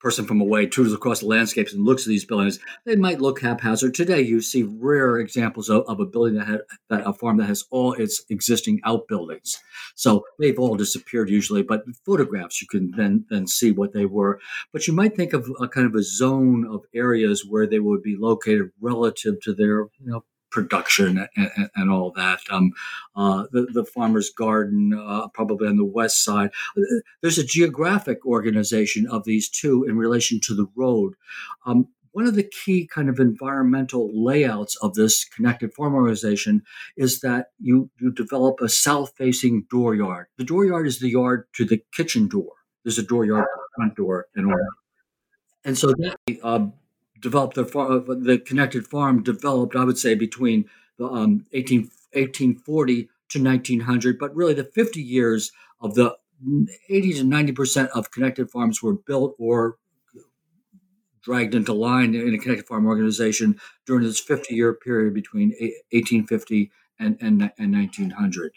person 0.01 0.27
from 0.27 0.41
away 0.41 0.67
tours 0.67 0.93
across 0.93 1.21
the 1.21 1.27
landscapes 1.27 1.73
and 1.73 1.85
looks 1.85 2.03
at 2.03 2.09
these 2.09 2.25
buildings, 2.25 2.59
they 2.85 2.97
might 2.97 3.21
look 3.21 3.41
haphazard. 3.41 3.95
Today, 3.95 4.21
you 4.21 4.41
see 4.41 4.63
rare 4.63 5.19
examples 5.19 5.69
of, 5.69 5.85
of 5.89 6.01
a 6.01 6.07
building 6.07 6.35
that 6.35 6.47
had 6.47 6.61
that 6.91 7.07
a 7.07 7.13
farm 7.13 7.39
that 7.39 7.47
has 7.47 7.65
all 7.71 7.93
its 7.95 8.23
existing 8.31 8.81
outbuildings. 8.85 9.59
So 9.95 10.25
they've 10.39 10.59
all 10.59 10.77
disappeared 10.77 11.31
usually, 11.31 11.63
but 11.63 11.85
photographs 12.05 12.61
you 12.61 12.69
can 12.69 12.93
then 12.93 13.25
then 13.31 13.47
see 13.47 13.73
what 13.73 13.93
they 13.93 14.07
were. 14.07 14.41
But 14.73 14.87
you 14.87 14.93
might 14.93 15.17
think 15.17 15.33
of 15.33 15.51
a 15.61 15.69
kind 15.69 15.87
of 15.87 15.95
a 15.95 16.03
zone 16.03 16.67
of 16.71 16.85
areas 16.95 17.45
where 17.47 17.67
they 17.67 17.81
would 17.81 18.03
be 18.03 18.17
located 18.17 18.71
relative 18.81 19.41
to 19.43 19.55
their 19.55 19.89
you 20.01 20.11
know 20.13 20.25
production 20.51 21.29
and, 21.37 21.71
and, 21.75 21.91
all 21.91 22.11
that. 22.13 22.41
Um, 22.51 22.73
uh, 23.19 23.47
the, 23.51 23.67
the 23.73 23.85
farmer's 23.85 24.31
garden, 24.31 24.95
uh, 24.95 25.27
probably 25.35 25.67
on 25.67 25.77
the 25.77 25.85
west 25.85 26.23
side. 26.23 26.51
There's 27.21 27.37
a 27.37 27.45
geographic 27.45 28.25
organization 28.25 29.09
of 29.09 29.25
these 29.25 29.49
two 29.49 29.85
in 29.85 29.99
relation 29.99 30.39
to 30.45 30.55
the 30.55 30.69
road. 30.77 31.15
Um, 31.67 31.89
one 32.13 32.29
of 32.29 32.37
the 32.37 32.45
key 32.45 32.87
kind 32.87 33.09
of 33.09 33.19
environmental 33.19 34.11
layouts 34.15 34.77
of 34.77 34.95
this 34.95 35.25
connected 35.25 35.75
farm 35.75 35.95
organization 35.95 36.63
is 36.97 37.21
that 37.21 37.49
you, 37.59 37.91
you 38.01 38.13
develop 38.13 38.61
a 38.61 38.69
south 38.69 39.13
facing 39.17 39.67
dooryard. 39.71 40.27
The 40.37 40.45
dooryard 40.45 40.87
is 40.87 41.01
the 41.01 41.11
yard 41.11 41.49
to 41.55 41.65
the 41.65 41.83
kitchen 41.93 42.29
door. 42.29 42.53
There's 42.85 42.99
a 42.99 43.03
dooryard, 43.03 43.47
front 43.75 43.97
door, 43.97 44.27
all. 44.37 44.55
And 45.65 45.77
so 45.77 45.89
that 45.89 46.17
uh, 46.43 46.67
developed 47.21 47.57
the 47.57 47.65
the 47.65 48.39
connected 48.39 48.87
farm 48.87 49.25
developed 49.25 49.75
i 49.75 49.85
would 49.85 49.99
say 49.99 50.15
between 50.15 50.65
the 50.99 51.07
um, 51.07 51.47
18, 51.53 51.91
1840 52.13 53.09
to 53.31 53.43
1900 53.43 54.19
but 54.19 54.35
really 54.35 54.55
the 54.55 54.65
50 54.65 55.01
years 55.01 55.53
of 55.81 55.95
the 55.95 56.17
80 56.89 57.15
to 57.15 57.25
90 57.25 57.53
percent 57.53 57.91
of 57.95 58.11
connected 58.11 58.51
farms 58.51 58.83
were 58.83 58.95
built 58.95 59.35
or 59.39 59.77
dragged 61.23 61.55
into 61.55 61.73
line 61.73 62.15
in 62.15 62.35
a 62.35 62.39
connected 62.39 62.67
farm 62.67 62.87
organization 62.87 63.59
during 63.87 64.05
this 64.05 64.21
50 64.21 64.55
year 64.55 64.73
period 64.73 65.13
between 65.13 65.51
1850 65.91 66.71
and, 66.99 67.17
and, 67.21 67.53
and 67.59 67.73
1900 67.73 68.53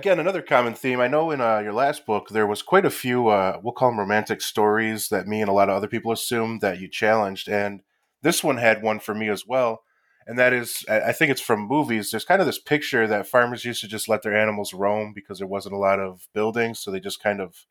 Again, 0.00 0.20
another 0.20 0.42
common 0.42 0.74
theme. 0.74 1.00
I 1.00 1.08
know 1.08 1.32
in 1.32 1.40
uh, 1.40 1.58
your 1.58 1.72
last 1.72 2.06
book 2.06 2.28
there 2.28 2.46
was 2.46 2.62
quite 2.62 2.86
a 2.86 2.90
few, 2.90 3.28
uh, 3.28 3.58
we'll 3.62 3.72
call 3.72 3.90
them 3.90 3.98
romantic 3.98 4.40
stories 4.40 5.08
that 5.08 5.26
me 5.26 5.40
and 5.40 5.48
a 5.48 5.52
lot 5.52 5.68
of 5.68 5.74
other 5.74 5.88
people 5.88 6.12
assumed 6.12 6.60
that 6.60 6.78
you 6.78 6.88
challenged, 6.88 7.48
and 7.48 7.80
this 8.22 8.44
one 8.44 8.58
had 8.58 8.80
one 8.80 9.00
for 9.00 9.12
me 9.12 9.28
as 9.28 9.44
well. 9.44 9.82
And 10.28 10.38
that 10.38 10.52
is, 10.52 10.84
I 10.90 11.12
think 11.12 11.30
it's 11.30 11.40
from 11.40 11.66
movies. 11.66 12.10
There's 12.10 12.26
kind 12.26 12.42
of 12.42 12.46
this 12.46 12.58
picture 12.58 13.06
that 13.06 13.26
farmers 13.26 13.64
used 13.64 13.80
to 13.80 13.88
just 13.88 14.10
let 14.10 14.22
their 14.22 14.36
animals 14.36 14.74
roam 14.74 15.14
because 15.14 15.38
there 15.38 15.48
wasn't 15.48 15.74
a 15.74 15.78
lot 15.78 15.98
of 15.98 16.28
buildings, 16.34 16.80
so 16.80 16.90
they 16.90 17.00
just 17.00 17.22
kind 17.22 17.40
of, 17.40 17.64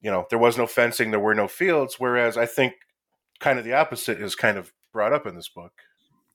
you 0.00 0.12
know, 0.12 0.26
there 0.30 0.38
was 0.38 0.56
no 0.56 0.68
fencing, 0.68 1.10
there 1.10 1.18
were 1.18 1.34
no 1.34 1.48
fields. 1.48 1.96
Whereas 1.98 2.36
I 2.36 2.46
think 2.46 2.74
kind 3.40 3.58
of 3.58 3.64
the 3.64 3.72
opposite 3.72 4.20
is 4.20 4.36
kind 4.36 4.58
of 4.58 4.72
brought 4.92 5.12
up 5.12 5.26
in 5.26 5.34
this 5.34 5.48
book. 5.48 5.72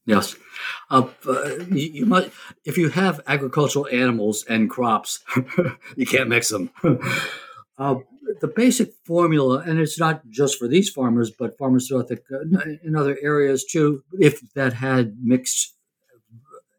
Yes, 0.04 0.36
uh, 0.90 1.08
uh, 1.26 1.48
you, 1.70 1.90
you 1.92 2.06
might 2.06 2.30
if 2.66 2.76
you 2.76 2.90
have 2.90 3.20
agricultural 3.26 3.88
animals 3.90 4.44
and 4.44 4.68
crops, 4.68 5.24
you 5.96 6.04
can't 6.04 6.28
mix 6.28 6.50
them. 6.50 6.70
uh, 7.78 7.96
the 8.40 8.48
basic 8.48 8.92
formula, 9.04 9.58
and 9.66 9.78
it's 9.78 9.98
not 9.98 10.28
just 10.28 10.58
for 10.58 10.68
these 10.68 10.90
farmers, 10.90 11.30
but 11.30 11.56
farmers 11.58 11.88
throughout 11.88 12.08
the 12.08 12.78
in 12.82 12.96
other 12.96 13.16
areas 13.22 13.64
too. 13.64 14.02
If 14.18 14.40
that 14.54 14.72
had 14.72 15.16
mixed 15.22 15.76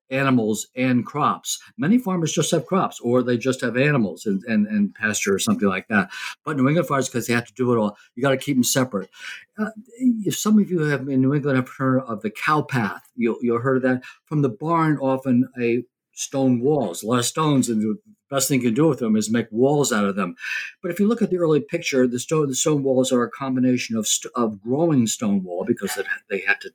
animals 0.09 0.67
and 0.75 1.05
crops. 1.05 1.59
Many 1.77 1.97
farmers 1.97 2.31
just 2.31 2.51
have 2.51 2.65
crops 2.65 2.99
or 2.99 3.21
they 3.21 3.37
just 3.37 3.61
have 3.61 3.77
animals 3.77 4.25
and, 4.25 4.41
and, 4.45 4.67
and 4.67 4.93
pasture 4.95 5.33
or 5.35 5.39
something 5.39 5.67
like 5.67 5.87
that. 5.89 6.09
But 6.45 6.57
New 6.57 6.67
England 6.67 6.87
farmers, 6.87 7.09
because 7.09 7.27
they 7.27 7.33
have 7.33 7.47
to 7.47 7.53
do 7.53 7.73
it 7.73 7.77
all, 7.77 7.97
you 8.15 8.23
got 8.23 8.31
to 8.31 8.37
keep 8.37 8.55
them 8.55 8.63
separate. 8.63 9.09
Uh, 9.57 9.69
if 9.99 10.37
some 10.37 10.59
of 10.59 10.69
you 10.69 10.81
have 10.83 11.07
in 11.07 11.21
New 11.21 11.33
England 11.33 11.57
have 11.57 11.69
heard 11.69 12.01
of 12.01 12.21
the 12.21 12.29
cow 12.29 12.61
path, 12.61 13.03
you'll, 13.15 13.37
you'll 13.41 13.59
heard 13.59 13.77
of 13.77 13.83
that. 13.83 14.03
From 14.25 14.41
the 14.41 14.49
barn, 14.49 14.97
often 14.99 15.49
a 15.59 15.83
stone 16.17 16.59
walls, 16.59 17.03
a 17.03 17.07
lot 17.07 17.19
of 17.19 17.25
stones, 17.25 17.69
and 17.69 17.81
the 17.81 17.95
best 18.29 18.47
thing 18.47 18.59
you 18.59 18.67
can 18.67 18.73
do 18.73 18.87
with 18.87 18.99
them 18.99 19.15
is 19.15 19.29
make 19.29 19.47
walls 19.51 19.93
out 19.93 20.05
of 20.05 20.15
them. 20.15 20.35
But 20.81 20.91
if 20.91 20.99
you 20.99 21.07
look 21.07 21.21
at 21.21 21.29
the 21.29 21.37
early 21.37 21.61
picture, 21.61 22.07
the 22.07 22.19
stone 22.19 22.47
the 22.47 22.55
stone 22.55 22.83
walls 22.83 23.11
are 23.11 23.23
a 23.23 23.29
combination 23.29 23.95
of 23.95 24.07
st- 24.07 24.33
of 24.35 24.61
growing 24.61 25.07
stone 25.07 25.43
wall 25.43 25.63
because 25.65 25.95
it, 25.95 26.07
they 26.29 26.39
had 26.39 26.59
to 26.61 26.71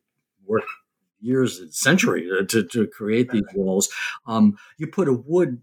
work 0.46 0.64
years 1.20 1.58
and 1.58 1.74
century 1.74 2.28
to, 2.48 2.64
to 2.64 2.86
create 2.86 3.30
these 3.30 3.44
walls. 3.54 3.88
Um, 4.26 4.56
you 4.78 4.86
put 4.86 5.08
a 5.08 5.12
wood 5.12 5.60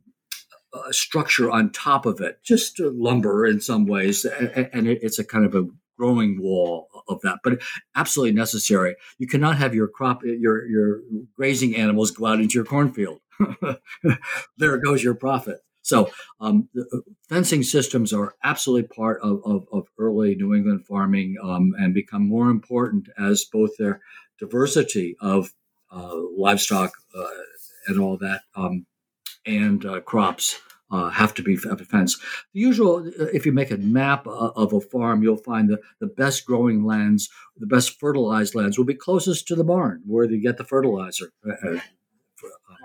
uh, 0.74 0.92
structure 0.92 1.50
on 1.50 1.72
top 1.72 2.06
of 2.06 2.22
it, 2.22 2.39
just 2.44 2.80
lumber 2.80 3.46
in 3.46 3.60
some 3.60 3.86
ways, 3.86 4.26
and, 4.26 4.70
and 4.74 4.88
it, 4.88 5.00
it's 5.02 5.20
a 5.20 5.26
kind 5.26 5.46
of 5.46 5.56
a 5.56 5.68
growing 5.98 6.42
wall 6.42 6.88
of 7.10 7.20
that, 7.22 7.39
but 7.44 7.62
absolutely 7.96 8.34
necessary. 8.34 8.96
You 9.18 9.28
cannot 9.28 9.58
have 9.58 9.74
your 9.74 9.88
crop, 9.88 10.24
your 10.24 10.65
your 10.68 11.02
grazing 11.36 11.76
animals 11.76 12.12
go 12.12 12.26
out 12.26 12.39
into 12.39 12.56
your 12.56 12.65
cornfield. 12.65 13.20
there 14.58 14.78
goes 14.78 15.04
your 15.04 15.15
profit. 15.15 15.60
So, 15.82 16.12
um, 16.39 16.69
uh, 16.78 16.99
fencing 17.30 17.63
systems 17.63 18.13
are 18.13 18.36
absolutely 18.43 18.88
part 18.89 19.21
of, 19.21 19.41
of, 19.45 19.65
of 19.71 19.88
early 19.97 20.36
New 20.36 20.54
England 20.54 20.86
farming 20.86 21.38
um, 21.41 21.73
and 21.80 21.93
become 21.93 22.28
more 22.28 22.49
important 22.49 23.10
as 23.17 23.45
both 23.45 23.71
their 23.78 24.02
diversity 24.39 25.15
of 25.19 25.52
uh, 25.91 26.15
livestock 26.38 26.91
uh, 27.17 27.28
and 27.88 27.99
all 27.99 28.17
that, 28.17 28.41
um, 28.56 28.86
and 29.45 29.86
uh, 29.86 30.02
crops. 30.02 30.60
Uh, 30.91 31.08
have 31.08 31.36
to 31.36 31.43
be 31.43 31.56
fenced. 31.56 32.19
The 32.56 32.60
usual, 32.60 33.08
uh, 33.19 33.25
if 33.25 33.45
you 33.45 33.52
make 33.52 33.69
a 33.69 33.78
map 33.78 34.25
of 34.25 34.73
a 34.73 34.82
farm, 34.82 35.21
you'll 35.21 35.38
find 35.38 35.69
that 35.69 35.82
the 35.99 36.08
best 36.08 36.47
growing 36.47 36.84
lands, 36.84 37.30
the 37.58 37.67
best 37.67 37.99
fertilized 37.99 38.56
lands, 38.56 38.75
will 38.75 38.86
be 38.86 38.95
closest 38.95 39.47
to 39.49 39.56
the 39.56 39.63
barn 39.63 40.02
where 40.08 40.25
you 40.25 40.41
get 40.41 40.58
the 40.58 40.63
fertilizer, 40.63 41.32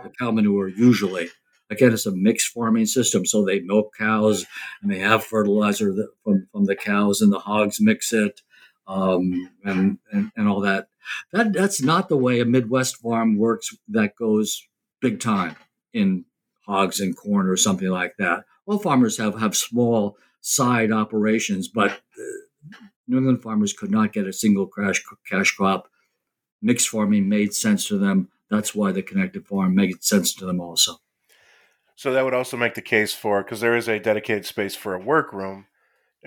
the 0.05 0.11
cow 0.19 0.31
manure 0.31 0.69
usually. 0.69 1.29
Again, 1.71 1.93
it's 1.93 2.07
a 2.07 2.13
mixed 2.13 2.53
farming 2.53 2.87
system, 2.87 3.25
so 3.25 3.45
they 3.45 3.61
milk 3.61 3.95
cows 3.99 4.47
and 4.83 4.91
they 4.91 4.99
have 4.99 5.25
fertilizer 5.25 5.95
from, 6.23 6.47
from 6.53 6.67
the 6.67 6.77
cows, 6.77 7.21
and 7.21 7.33
the 7.33 7.39
hogs 7.39 7.81
mix 7.81 8.13
it 8.13 8.43
um, 8.87 9.51
and, 9.65 9.99
and, 10.13 10.31
and 10.37 10.49
all 10.49 10.61
that. 10.61 10.89
That 11.33 11.53
that's 11.53 11.83
not 11.83 12.09
the 12.09 12.17
way 12.17 12.41
a 12.41 12.45
Midwest 12.45 12.99
farm 12.99 13.37
works. 13.37 13.77
That 13.89 14.17
goes 14.17 14.63
big 15.01 15.21
time 15.21 15.57
in 15.93 16.25
hogs 16.67 17.01
and 17.01 17.17
corn 17.17 17.47
or 17.47 17.57
something 17.57 17.89
like 17.89 18.15
that. 18.19 18.45
All 18.67 18.79
farmers 18.79 19.19
have 19.19 19.39
have 19.39 19.57
small 19.57 20.17
side 20.41 20.93
operations, 20.93 21.69
but 21.69 22.01
New 23.07 23.19
England 23.19 23.43
farmers 23.43 23.73
could 23.73 23.91
not 23.91 24.13
get 24.13 24.27
a 24.27 24.33
single 24.33 24.71
cash 25.29 25.53
crop. 25.53 25.89
Mixed 26.63 26.89
farming 26.89 27.29
made 27.29 27.53
sense 27.53 27.87
to 27.89 27.99
them. 27.99 28.29
That's 28.51 28.75
why 28.75 28.93
the 28.93 29.03
connected 29.03 29.47
farm 29.47 29.75
makes 29.75 30.09
sense 30.09 30.35
to 30.35 30.47
them 30.47 30.61
also. 30.61 30.97
So 31.97 32.13
that 32.13 32.25
would 32.25 32.35
also 32.35 32.57
make 32.57 32.75
the 32.75 32.83
case 32.83 33.15
for 33.15 33.43
because 33.43 33.61
there 33.61 33.77
is 33.77 33.89
a 33.89 33.99
dedicated 33.99 34.47
space 34.47 34.75
for 34.75 34.95
a 34.95 34.99
workroom 34.99 35.67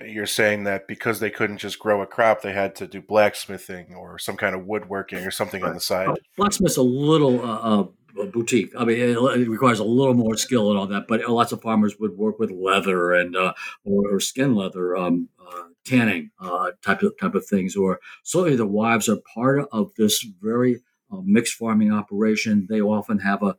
you're 0.06 0.26
saying 0.26 0.64
that 0.64 0.86
because 0.86 1.20
they 1.20 1.30
couldn't 1.30 1.58
just 1.58 1.78
grow 1.78 2.02
a 2.02 2.06
crop, 2.06 2.42
they 2.42 2.52
had 2.52 2.76
to 2.76 2.86
do 2.86 3.00
blacksmithing 3.00 3.94
or 3.94 4.18
some 4.18 4.36
kind 4.36 4.54
of 4.54 4.66
woodworking 4.66 5.24
or 5.24 5.30
something 5.30 5.64
on 5.64 5.74
the 5.74 5.80
side. 5.80 6.08
Blacksmith's 6.36 6.76
a 6.76 6.82
little 6.82 7.44
uh, 7.44 7.58
uh, 7.58 8.24
boutique. 8.26 8.72
I 8.78 8.84
mean, 8.84 8.98
it, 8.98 9.48
requires 9.48 9.80
a 9.80 9.84
little 9.84 10.14
more 10.14 10.36
skill 10.36 10.70
and 10.70 10.78
all 10.78 10.86
that. 10.86 11.06
But 11.08 11.28
lots 11.28 11.52
of 11.52 11.62
farmers 11.62 11.98
would 11.98 12.16
work 12.16 12.38
with 12.38 12.50
leather 12.50 13.12
and 13.12 13.34
uh, 13.36 13.54
or, 13.84 14.14
or, 14.14 14.20
skin 14.20 14.54
leather, 14.54 14.96
um, 14.96 15.28
uh, 15.44 15.64
tanning 15.84 16.30
uh, 16.40 16.70
type 16.84 17.02
of 17.02 17.18
type 17.18 17.34
of 17.34 17.44
things. 17.46 17.74
Or 17.74 18.00
certainly 18.22 18.56
the 18.56 18.66
wives 18.66 19.08
are 19.08 19.18
part 19.34 19.66
of 19.72 19.92
this 19.96 20.24
very 20.40 20.80
uh, 21.12 21.20
mixed 21.24 21.54
farming 21.54 21.92
operation. 21.92 22.66
They 22.68 22.80
often 22.80 23.18
have 23.20 23.42
a 23.42 23.54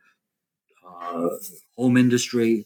home 1.77 1.97
industry, 1.97 2.65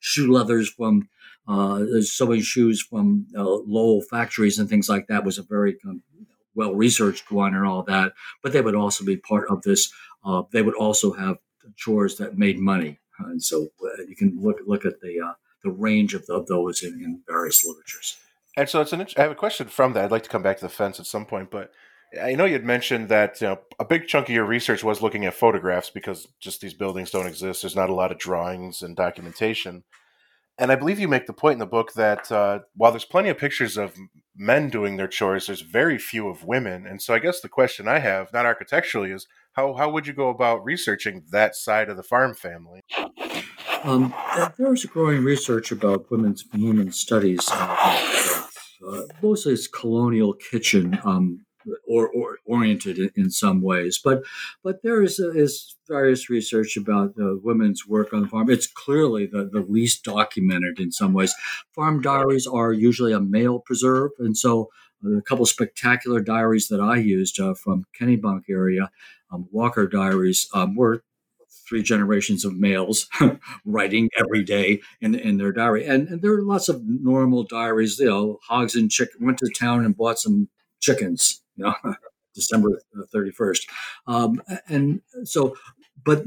shoe 0.00 0.30
leathers 0.32 0.68
from 0.68 1.08
uh, 1.50 1.84
sewing 2.00 2.40
shoes 2.40 2.80
from 2.80 3.26
uh, 3.36 3.42
Lowell 3.42 4.02
factories 4.02 4.58
and 4.58 4.68
things 4.68 4.88
like 4.88 5.08
that 5.08 5.24
was 5.24 5.38
a 5.38 5.42
very 5.42 5.76
um, 5.84 6.02
well 6.54 6.74
researched 6.74 7.30
one 7.30 7.54
and 7.54 7.66
all 7.66 7.82
that. 7.82 8.12
But 8.42 8.52
they 8.52 8.60
would 8.60 8.74
also 8.74 9.04
be 9.04 9.16
part 9.16 9.48
of 9.50 9.62
this. 9.62 9.92
Uh, 10.24 10.42
they 10.52 10.62
would 10.62 10.76
also 10.76 11.12
have 11.12 11.38
chores 11.76 12.16
that 12.18 12.38
made 12.38 12.58
money, 12.58 12.98
and 13.18 13.42
so 13.42 13.68
uh, 13.82 14.02
you 14.08 14.14
can 14.14 14.38
look 14.40 14.58
look 14.66 14.84
at 14.84 15.00
the 15.00 15.20
uh, 15.20 15.32
the 15.64 15.70
range 15.70 16.14
of, 16.14 16.24
of 16.28 16.46
those 16.46 16.82
in, 16.82 16.92
in 17.02 17.20
various 17.28 17.66
literatures. 17.66 18.16
And 18.56 18.68
so 18.68 18.80
it's 18.80 18.92
an. 18.92 19.06
I 19.16 19.22
have 19.22 19.32
a 19.32 19.36
question 19.36 19.66
from 19.66 19.94
that. 19.94 20.04
I'd 20.04 20.10
like 20.10 20.24
to 20.24 20.30
come 20.30 20.42
back 20.42 20.58
to 20.58 20.64
the 20.64 20.68
fence 20.68 21.00
at 21.00 21.06
some 21.06 21.26
point, 21.26 21.50
but 21.50 21.72
I 22.20 22.34
know 22.34 22.44
you'd 22.44 22.64
mentioned 22.64 23.08
that 23.08 23.40
you 23.40 23.48
know 23.48 23.60
a 23.78 23.84
big 23.84 24.08
chunk 24.08 24.28
of 24.28 24.34
your 24.34 24.44
research 24.44 24.82
was 24.82 25.02
looking 25.02 25.24
at 25.26 25.34
photographs 25.34 25.90
because 25.90 26.26
just 26.40 26.60
these 26.60 26.74
buildings 26.74 27.10
don't 27.10 27.26
exist. 27.26 27.62
There's 27.62 27.76
not 27.76 27.90
a 27.90 27.94
lot 27.94 28.10
of 28.10 28.18
drawings 28.18 28.82
and 28.82 28.96
documentation. 28.96 29.84
And 30.58 30.70
I 30.70 30.76
believe 30.76 30.98
you 30.98 31.08
make 31.08 31.26
the 31.26 31.32
point 31.32 31.54
in 31.54 31.58
the 31.60 31.66
book 31.66 31.94
that 31.94 32.30
uh, 32.30 32.60
while 32.76 32.92
there's 32.92 33.06
plenty 33.06 33.30
of 33.30 33.38
pictures 33.38 33.78
of 33.78 33.94
men 34.36 34.68
doing 34.68 34.96
their 34.96 35.08
chores, 35.08 35.46
there's 35.46 35.62
very 35.62 35.98
few 35.98 36.28
of 36.28 36.44
women. 36.44 36.86
And 36.86 37.00
so 37.00 37.14
I 37.14 37.18
guess 37.18 37.40
the 37.40 37.48
question 37.48 37.88
I 37.88 38.00
have, 38.00 38.30
not 38.32 38.44
architecturally, 38.44 39.10
is 39.10 39.26
how 39.52 39.74
how 39.74 39.90
would 39.90 40.06
you 40.06 40.12
go 40.12 40.28
about 40.28 40.64
researching 40.64 41.24
that 41.30 41.54
side 41.54 41.88
of 41.88 41.96
the 41.96 42.02
farm 42.02 42.34
family? 42.34 42.82
Um, 43.84 44.12
there's 44.58 44.84
growing 44.84 45.24
research 45.24 45.72
about 45.72 46.10
women's 46.10 46.44
women's 46.52 46.98
studies. 46.98 47.48
Uh, 47.50 48.46
uh, 48.86 49.02
mostly 49.22 49.52
it's 49.52 49.66
colonial 49.66 50.34
kitchen 50.34 50.98
um, 51.04 51.44
or, 51.86 52.08
or, 52.08 52.38
oriented 52.46 52.98
in, 52.98 53.10
in, 53.16 53.30
some 53.30 53.60
ways, 53.62 54.00
but 54.02 54.22
but 54.62 54.82
there 54.82 55.02
is 55.02 55.20
uh, 55.20 55.30
is 55.30 55.76
various 55.88 56.30
research 56.30 56.76
about 56.76 57.10
uh, 57.20 57.34
women's 57.42 57.86
work 57.86 58.12
on 58.12 58.22
the 58.22 58.28
farm. 58.28 58.50
It's 58.50 58.66
clearly 58.66 59.26
the, 59.26 59.44
the 59.44 59.60
least 59.60 60.04
documented 60.04 60.80
in 60.80 60.90
some 60.90 61.12
ways. 61.12 61.34
Farm 61.74 62.00
diaries 62.00 62.46
are 62.46 62.72
usually 62.72 63.12
a 63.12 63.20
male 63.20 63.60
preserve, 63.60 64.10
and 64.18 64.36
so 64.36 64.70
a 65.04 65.22
couple 65.22 65.46
spectacular 65.46 66.20
diaries 66.20 66.68
that 66.68 66.80
I 66.80 66.96
used 66.96 67.40
uh, 67.40 67.54
from 67.54 67.86
Kennebunk 67.98 68.42
area, 68.50 68.90
um, 69.32 69.48
Walker 69.50 69.86
diaries, 69.86 70.48
um, 70.52 70.74
were 70.76 71.02
three 71.68 71.82
generations 71.82 72.44
of 72.44 72.58
males 72.58 73.08
writing 73.64 74.10
every 74.18 74.42
day 74.42 74.80
in, 75.00 75.14
in 75.14 75.38
their 75.38 75.52
diary. 75.52 75.86
And, 75.86 76.08
and, 76.08 76.22
there 76.22 76.32
are 76.32 76.42
lots 76.42 76.68
of 76.68 76.82
normal 76.84 77.44
diaries, 77.44 77.98
you 77.98 78.06
know, 78.06 78.38
hogs 78.48 78.74
and 78.74 78.90
chicken, 78.90 79.24
went 79.24 79.38
to 79.38 79.50
town 79.56 79.84
and 79.84 79.96
bought 79.96 80.18
some 80.18 80.48
chickens, 80.80 81.42
you 81.60 81.74
know, 81.84 81.94
December 82.34 82.80
31st. 83.14 83.68
Um, 84.06 84.42
and 84.68 85.00
so, 85.24 85.56
but 86.04 86.24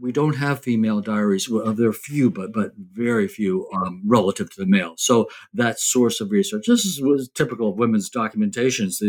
we 0.00 0.10
don't 0.10 0.36
have 0.36 0.60
female 0.60 1.00
diaries. 1.00 1.48
Well, 1.48 1.72
there 1.74 1.88
are 1.88 1.92
few, 1.92 2.30
but 2.30 2.52
but 2.52 2.72
very 2.76 3.28
few 3.28 3.68
um, 3.74 4.02
relative 4.06 4.50
to 4.50 4.60
the 4.60 4.66
male. 4.66 4.94
So 4.96 5.28
that 5.52 5.78
source 5.78 6.20
of 6.20 6.30
research. 6.30 6.64
This 6.66 6.84
is, 6.84 7.00
was 7.02 7.28
typical 7.28 7.70
of 7.70 7.78
women's 7.78 8.10
documentations, 8.10 9.02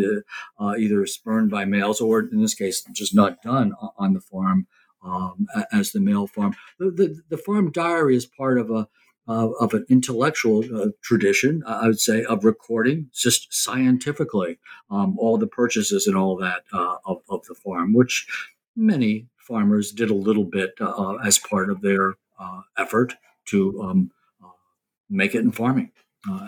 uh, 0.60 0.76
either 0.78 1.06
spurned 1.06 1.50
by 1.50 1.66
males 1.66 2.02
or, 2.02 2.20
in 2.20 2.42
this 2.42 2.54
case, 2.54 2.84
just 2.94 3.16
not 3.16 3.42
done 3.42 3.74
on 3.98 4.14
the 4.14 4.22
farm 4.22 4.68
um, 5.04 5.48
as 5.72 5.92
the 5.92 6.02
male 6.02 6.28
farm. 6.28 6.54
The, 6.80 6.92
the, 6.92 7.22
the, 7.30 7.38
farm 7.38 7.72
diary 7.72 8.16
is 8.16 8.26
part 8.26 8.58
of 8.58 8.70
a 8.70 8.88
uh, 9.28 9.50
of 9.60 9.74
an 9.74 9.86
intellectual 9.90 10.64
uh, 10.76 10.90
tradition, 11.02 11.64
I 11.66 11.88
would 11.88 12.00
say, 12.00 12.24
of 12.24 12.44
recording 12.44 13.10
just 13.14 13.54
scientifically 13.54 14.60
um, 14.90 15.18
all 15.18 15.38
the 15.38 15.48
purchases 15.48 16.08
and 16.08 16.18
all 16.18 16.36
that 16.38 16.64
uh, 16.74 16.98
of, 17.06 17.22
of, 17.30 17.46
the 17.46 17.56
farm, 17.56 17.94
which 17.94 18.28
many 18.76 19.28
farmers 19.38 19.92
did 19.92 20.10
a 20.10 20.16
little 20.16 20.44
bit 20.44 20.74
uh, 20.82 21.16
as 21.24 21.40
part 21.40 21.70
of 21.70 21.82
their 21.82 22.16
uh, 22.40 22.62
effort 22.78 23.16
to 23.46 23.82
um, 23.82 24.12
uh, 24.44 24.50
make 25.10 25.36
it 25.36 25.40
in 25.40 25.52
farming 25.52 25.92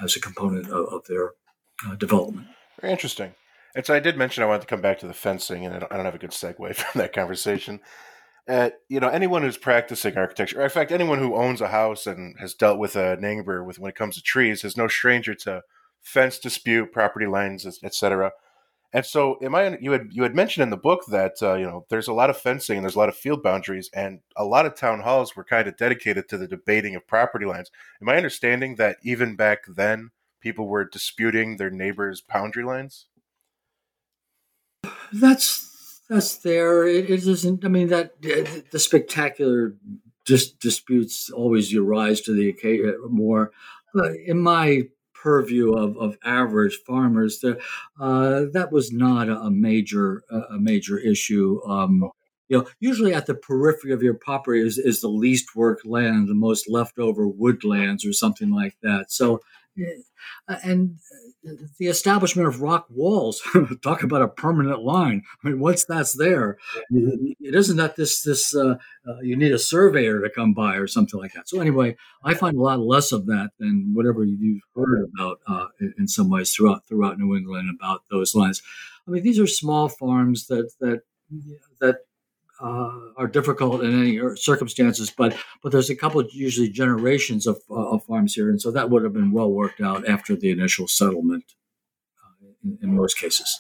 as 0.04 0.16
a 0.16 0.22
component 0.22 0.68
of, 0.68 0.86
of 0.88 1.06
their 1.08 1.32
development. 1.98 2.48
Very 2.80 2.94
interesting. 2.94 3.36
And 3.76 3.86
so 3.86 3.94
I 3.94 4.00
did 4.00 4.18
mention 4.18 4.42
I 4.42 4.48
wanted 4.48 4.62
to 4.62 4.68
come 4.68 4.82
back 4.82 5.00
to 5.00 5.08
the 5.08 5.14
fencing, 5.14 5.66
and 5.66 5.76
I 5.76 5.80
don't, 5.80 5.92
I 5.92 5.98
don't 5.98 6.06
have 6.06 6.16
a 6.16 6.20
good 6.20 6.32
segue 6.32 6.76
from 6.76 7.00
that 7.00 7.14
conversation 7.14 7.82
uh, 8.48 8.70
you 8.90 9.00
know, 9.00 9.08
anyone 9.08 9.42
who's 9.42 9.58
practicing 9.58 10.18
architecture, 10.18 10.62
in 10.62 10.70
fact, 10.70 10.92
anyone 10.92 11.20
who 11.20 11.36
owns 11.36 11.62
a 11.62 11.70
house 11.70 12.06
and 12.06 12.36
has 12.40 12.54
dealt 12.54 12.78
with 12.78 12.96
a 12.96 13.18
neighbor 13.18 13.64
with 13.64 13.80
when 13.80 13.90
it 13.90 13.96
comes 13.96 14.16
to 14.16 14.22
trees 14.22 14.64
is 14.64 14.78
no 14.78 14.88
stranger 14.88 15.34
to 15.34 15.64
fence 16.02 16.38
dispute, 16.38 16.92
property 16.92 17.26
lines, 17.26 17.66
etc. 17.84 18.32
And 18.94 19.06
so, 19.06 19.38
am 19.42 19.56
I? 19.56 19.78
You 19.82 19.92
had 19.92 20.08
you 20.12 20.24
had 20.24 20.36
mentioned 20.36 20.64
in 20.64 20.70
the 20.70 20.78
book 20.78 21.02
that 21.10 21.34
uh, 21.42 21.56
you 21.56 21.66
know 21.66 21.86
there's 21.90 22.08
a 22.08 22.14
lot 22.14 22.30
of 22.30 22.38
fencing 22.38 22.78
and 22.78 22.84
there's 22.86 22.96
a 22.96 23.00
lot 23.00 23.10
of 23.10 23.16
field 23.16 23.42
boundaries, 23.42 23.90
and 23.94 24.20
a 24.38 24.46
lot 24.46 24.66
of 24.66 24.76
town 24.76 25.02
halls 25.02 25.36
were 25.36 25.44
kind 25.44 25.68
of 25.68 25.76
dedicated 25.76 26.30
to 26.30 26.38
the 26.38 26.48
debating 26.48 26.96
of 26.96 27.08
property 27.08 27.46
lines. 27.46 27.72
Am 28.02 28.08
I 28.08 28.16
understanding 28.16 28.76
that 28.76 28.98
even 29.04 29.36
back 29.36 29.64
then 29.68 30.12
people 30.40 30.68
were 30.68 30.86
disputing 30.86 31.58
their 31.58 31.72
neighbors' 31.72 32.22
boundary 32.22 32.64
lines? 32.64 33.08
That's 35.12 35.65
that's 36.10 36.38
there. 36.38 36.86
It, 36.88 37.10
it 37.10 37.28
isn't. 37.28 37.66
I 37.66 37.68
mean, 37.68 37.88
that 37.88 38.22
the 38.22 38.80
spectacular 38.80 39.76
dis- 40.26 40.52
disputes 40.52 41.30
always 41.30 41.76
rise 41.78 42.22
to 42.22 42.34
the 42.34 42.50
occasion 42.50 42.98
more. 43.10 43.52
But 43.94 44.14
in 44.26 44.40
my 44.40 44.84
purview 45.14 45.74
of, 45.74 45.98
of 45.98 46.18
average 46.24 46.78
farmers, 46.86 47.40
the, 47.40 47.60
uh, 48.00 48.46
that 48.54 48.72
was 48.72 48.92
not 48.92 49.30
a, 49.30 49.50
major 49.50 50.24
a 50.30 50.60
major 50.60 51.00
issue. 51.00 51.62
Um, 51.66 52.12
you 52.48 52.60
know, 52.60 52.68
usually 52.80 53.14
at 53.14 53.26
the 53.26 53.34
periphery 53.34 53.92
of 53.92 54.04
your 54.04 54.14
property 54.14 54.62
is, 54.62 54.78
is 54.78 55.02
the 55.02 55.08
least 55.08 55.56
worked 55.56 55.86
land, 55.86 56.28
the 56.28 56.36
most 56.36 56.70
leftover 56.70 57.28
woodlands 57.28 58.06
or 58.06 58.14
something 58.14 58.52
like 58.52 58.78
that. 58.84 59.12
So, 59.12 59.42
and 60.48 60.98
the 61.78 61.88
establishment 61.88 62.48
of 62.48 62.62
rock 62.62 62.88
walls. 62.90 63.42
Talk 63.84 64.04
about 64.04 64.22
a 64.22 64.28
permanent 64.28 64.84
line. 64.84 65.24
I 65.44 65.50
mean, 65.50 65.60
once 65.60 65.86
that's 65.86 66.18
there, 66.18 66.58
it 66.92 67.56
isn't 67.56 67.78
that 67.78 67.96
this 67.96 68.22
this 68.22 68.56
uh, 68.56 68.76
uh, 69.08 69.20
you 69.22 69.36
need 69.36 69.52
a 69.52 69.60
surveyor 69.60 70.22
to 70.22 70.30
come 70.30 70.54
by 70.54 70.76
or 70.76 70.88
something 70.88 71.20
like 71.20 71.34
that. 71.34 71.50
So 71.50 71.60
anyway, 71.60 71.96
I 72.24 72.34
find 72.34 72.58
a 72.58 72.62
lot 72.62 72.80
less 72.80 73.12
of 73.12 73.26
that 73.28 73.52
than 73.60 73.92
whatever 73.94 74.24
you've 74.24 74.62
heard 74.76 75.10
about 75.14 75.40
uh, 75.48 75.68
in 75.98 76.08
some 76.08 76.30
ways 76.30 76.52
throughout 76.52 76.86
throughout 76.88 77.20
New 77.20 77.36
England 77.36 77.70
about 77.80 78.02
those 78.10 78.36
lines. 78.36 78.62
I 79.08 79.12
mean, 79.12 79.24
these 79.24 79.40
are 79.40 79.48
small 79.48 79.90
farms 79.90 80.48
that 80.48 80.72
that 80.80 81.02
that 81.80 81.98
uh, 82.62 82.92
are 83.18 83.28
difficult 83.28 83.84
in 83.84 84.02
any 84.02 84.36
circumstances, 84.36 85.12
but 85.12 85.36
but 85.62 85.72
there's 85.72 85.90
a 85.90 85.96
couple 85.96 86.24
usually 86.32 86.70
generations 86.70 87.48
of, 87.48 87.62
uh, 87.70 87.90
of 87.92 88.04
farms 88.06 88.34
here, 88.34 88.50
and 88.50 88.62
so 88.62 88.72
that 88.72 88.90
would 88.90 89.04
have 89.04 89.14
been 89.14 89.32
well 89.32 89.52
worked 89.52 89.82
out 89.82 90.08
after 90.08 90.36
the 90.36 90.52
initial 90.52 90.88
settlement 90.88 91.54
uh, 92.24 92.48
in, 92.64 92.78
in, 92.82 92.96
most 92.96 93.18
cases. 93.18 93.60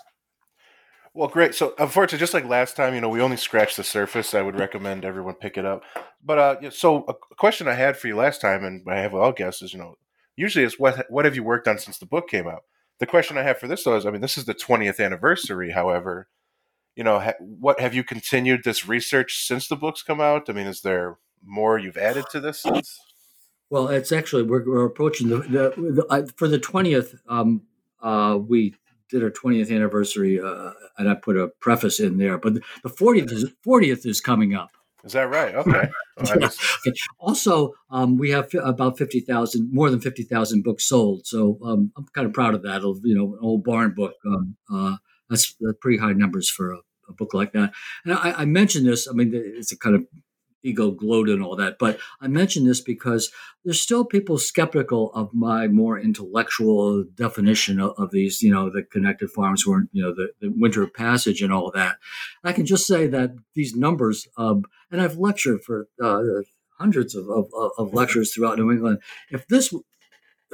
Well, 1.13 1.27
great. 1.27 1.55
So, 1.55 1.73
unfortunately, 1.77 2.19
just 2.19 2.33
like 2.33 2.45
last 2.45 2.75
time, 2.75 2.93
you 2.93 3.01
know, 3.01 3.09
we 3.09 3.21
only 3.21 3.37
scratched 3.37 3.77
the 3.77 3.83
surface. 3.83 4.33
I 4.33 4.41
would 4.41 4.59
recommend 4.59 5.05
everyone 5.05 5.35
pick 5.35 5.57
it 5.57 5.65
up. 5.65 5.83
But 6.23 6.37
uh, 6.37 6.71
so 6.71 7.05
a 7.07 7.13
question 7.35 7.67
I 7.67 7.73
had 7.73 7.97
for 7.97 8.07
you 8.07 8.15
last 8.15 8.41
time, 8.41 8.63
and 8.63 8.85
I 8.87 8.99
have 8.99 9.13
all 9.13 9.31
guests 9.31 9.61
is, 9.61 9.73
you 9.73 9.79
know, 9.79 9.95
usually 10.35 10.65
is 10.65 10.79
what 10.79 11.05
what 11.09 11.25
have 11.25 11.35
you 11.35 11.43
worked 11.43 11.67
on 11.67 11.79
since 11.79 11.97
the 11.97 12.05
book 12.05 12.29
came 12.29 12.47
out? 12.47 12.63
The 12.99 13.05
question 13.05 13.37
I 13.37 13.43
have 13.43 13.57
for 13.57 13.67
this 13.67 13.83
though 13.83 13.97
is, 13.97 14.05
I 14.05 14.11
mean, 14.11 14.21
this 14.21 14.37
is 14.37 14.45
the 14.45 14.55
20th 14.55 15.03
anniversary. 15.03 15.71
However, 15.71 16.29
you 16.95 17.03
know, 17.03 17.19
ha- 17.19 17.33
what 17.39 17.79
have 17.79 17.93
you 17.93 18.03
continued 18.03 18.63
this 18.63 18.87
research 18.87 19.45
since 19.45 19.67
the 19.67 19.75
books 19.75 20.01
come 20.01 20.21
out? 20.21 20.49
I 20.49 20.53
mean, 20.53 20.67
is 20.67 20.81
there 20.81 21.17
more 21.43 21.77
you've 21.77 21.97
added 21.97 22.25
to 22.31 22.39
this 22.39 22.61
since? 22.61 22.99
Well, 23.69 23.89
it's 23.89 24.11
actually 24.11 24.43
we're, 24.43 24.65
we're 24.65 24.85
approaching 24.85 25.29
the, 25.29 25.37
the, 25.37 25.73
the 25.77 26.05
uh, 26.09 26.25
for 26.37 26.47
the 26.47 26.59
twentieth. 26.59 27.15
Um, 27.27 27.63
uh, 28.01 28.37
we 28.39 28.75
did 29.09 29.23
our 29.23 29.29
twentieth 29.29 29.71
anniversary, 29.71 30.39
uh, 30.39 30.71
and 30.97 31.09
I 31.09 31.15
put 31.15 31.37
a 31.37 31.49
preface 31.59 31.99
in 31.99 32.17
there. 32.17 32.37
But 32.37 32.55
the 32.83 32.89
fortieth 32.89 33.31
is 33.31 33.51
fortieth 33.63 34.05
is 34.05 34.21
coming 34.21 34.55
up. 34.55 34.71
Is 35.03 35.13
that 35.13 35.29
right? 35.29 35.55
Okay. 35.55 35.89
Well, 36.17 36.39
yeah. 36.39 36.47
okay. 36.87 36.93
Also, 37.19 37.73
um, 37.89 38.15
we 38.17 38.29
have 38.29 38.49
about 38.63 38.97
fifty 38.97 39.19
thousand, 39.19 39.73
more 39.73 39.89
than 39.89 39.99
fifty 39.99 40.23
thousand 40.23 40.63
books 40.63 40.87
sold. 40.87 41.27
So 41.27 41.59
um, 41.61 41.91
I'm 41.97 42.05
kind 42.13 42.25
of 42.25 42.31
proud 42.31 42.55
of 42.55 42.61
that. 42.61 42.85
Of 42.85 43.01
you 43.03 43.13
know, 43.13 43.33
an 43.33 43.39
old 43.41 43.65
barn 43.65 43.93
book. 43.93 44.13
Um, 44.25 44.55
uh, 44.73 44.95
that's, 45.29 45.55
that's 45.59 45.77
pretty 45.81 45.97
high 45.97 46.13
numbers 46.13 46.49
for 46.49 46.71
a, 46.71 46.77
a 47.09 47.13
book 47.13 47.33
like 47.33 47.53
that. 47.53 47.73
And 48.03 48.13
I, 48.13 48.33
I 48.41 48.45
mentioned 48.45 48.87
this. 48.87 49.07
I 49.07 49.13
mean, 49.13 49.31
it's 49.33 49.71
a 49.71 49.77
kind 49.77 49.95
of 49.95 50.05
ego 50.65 50.91
gloat 50.91 51.29
and 51.29 51.43
all 51.43 51.55
that. 51.55 51.77
But 51.79 51.99
I 52.19 52.27
mention 52.27 52.65
this 52.65 52.81
because 52.81 53.31
there's 53.63 53.79
still 53.79 54.03
people 54.03 54.37
skeptical 54.37 55.11
of 55.13 55.33
my 55.33 55.67
more 55.67 55.99
intellectual 55.99 57.03
definition 57.03 57.79
of, 57.79 57.93
of 57.97 58.11
these, 58.11 58.41
you 58.41 58.51
know, 58.51 58.69
the 58.69 58.83
connected 58.83 59.29
farms 59.29 59.65
were, 59.65 59.87
you 59.91 60.03
know, 60.03 60.13
the, 60.13 60.29
the, 60.41 60.51
winter 60.55 60.87
passage 60.87 61.41
and 61.41 61.53
all 61.53 61.71
that. 61.71 61.97
I 62.43 62.51
can 62.51 62.65
just 62.65 62.87
say 62.87 63.07
that 63.07 63.35
these 63.53 63.75
numbers, 63.75 64.27
um, 64.37 64.63
and 64.91 65.01
I've 65.01 65.17
lectured 65.17 65.61
for 65.61 65.87
uh, 66.01 66.21
hundreds 66.79 67.15
of, 67.15 67.29
of, 67.29 67.47
of, 67.77 67.93
lectures 67.93 68.33
throughout 68.33 68.57
New 68.57 68.71
England. 68.71 68.99
If 69.29 69.47
this 69.47 69.73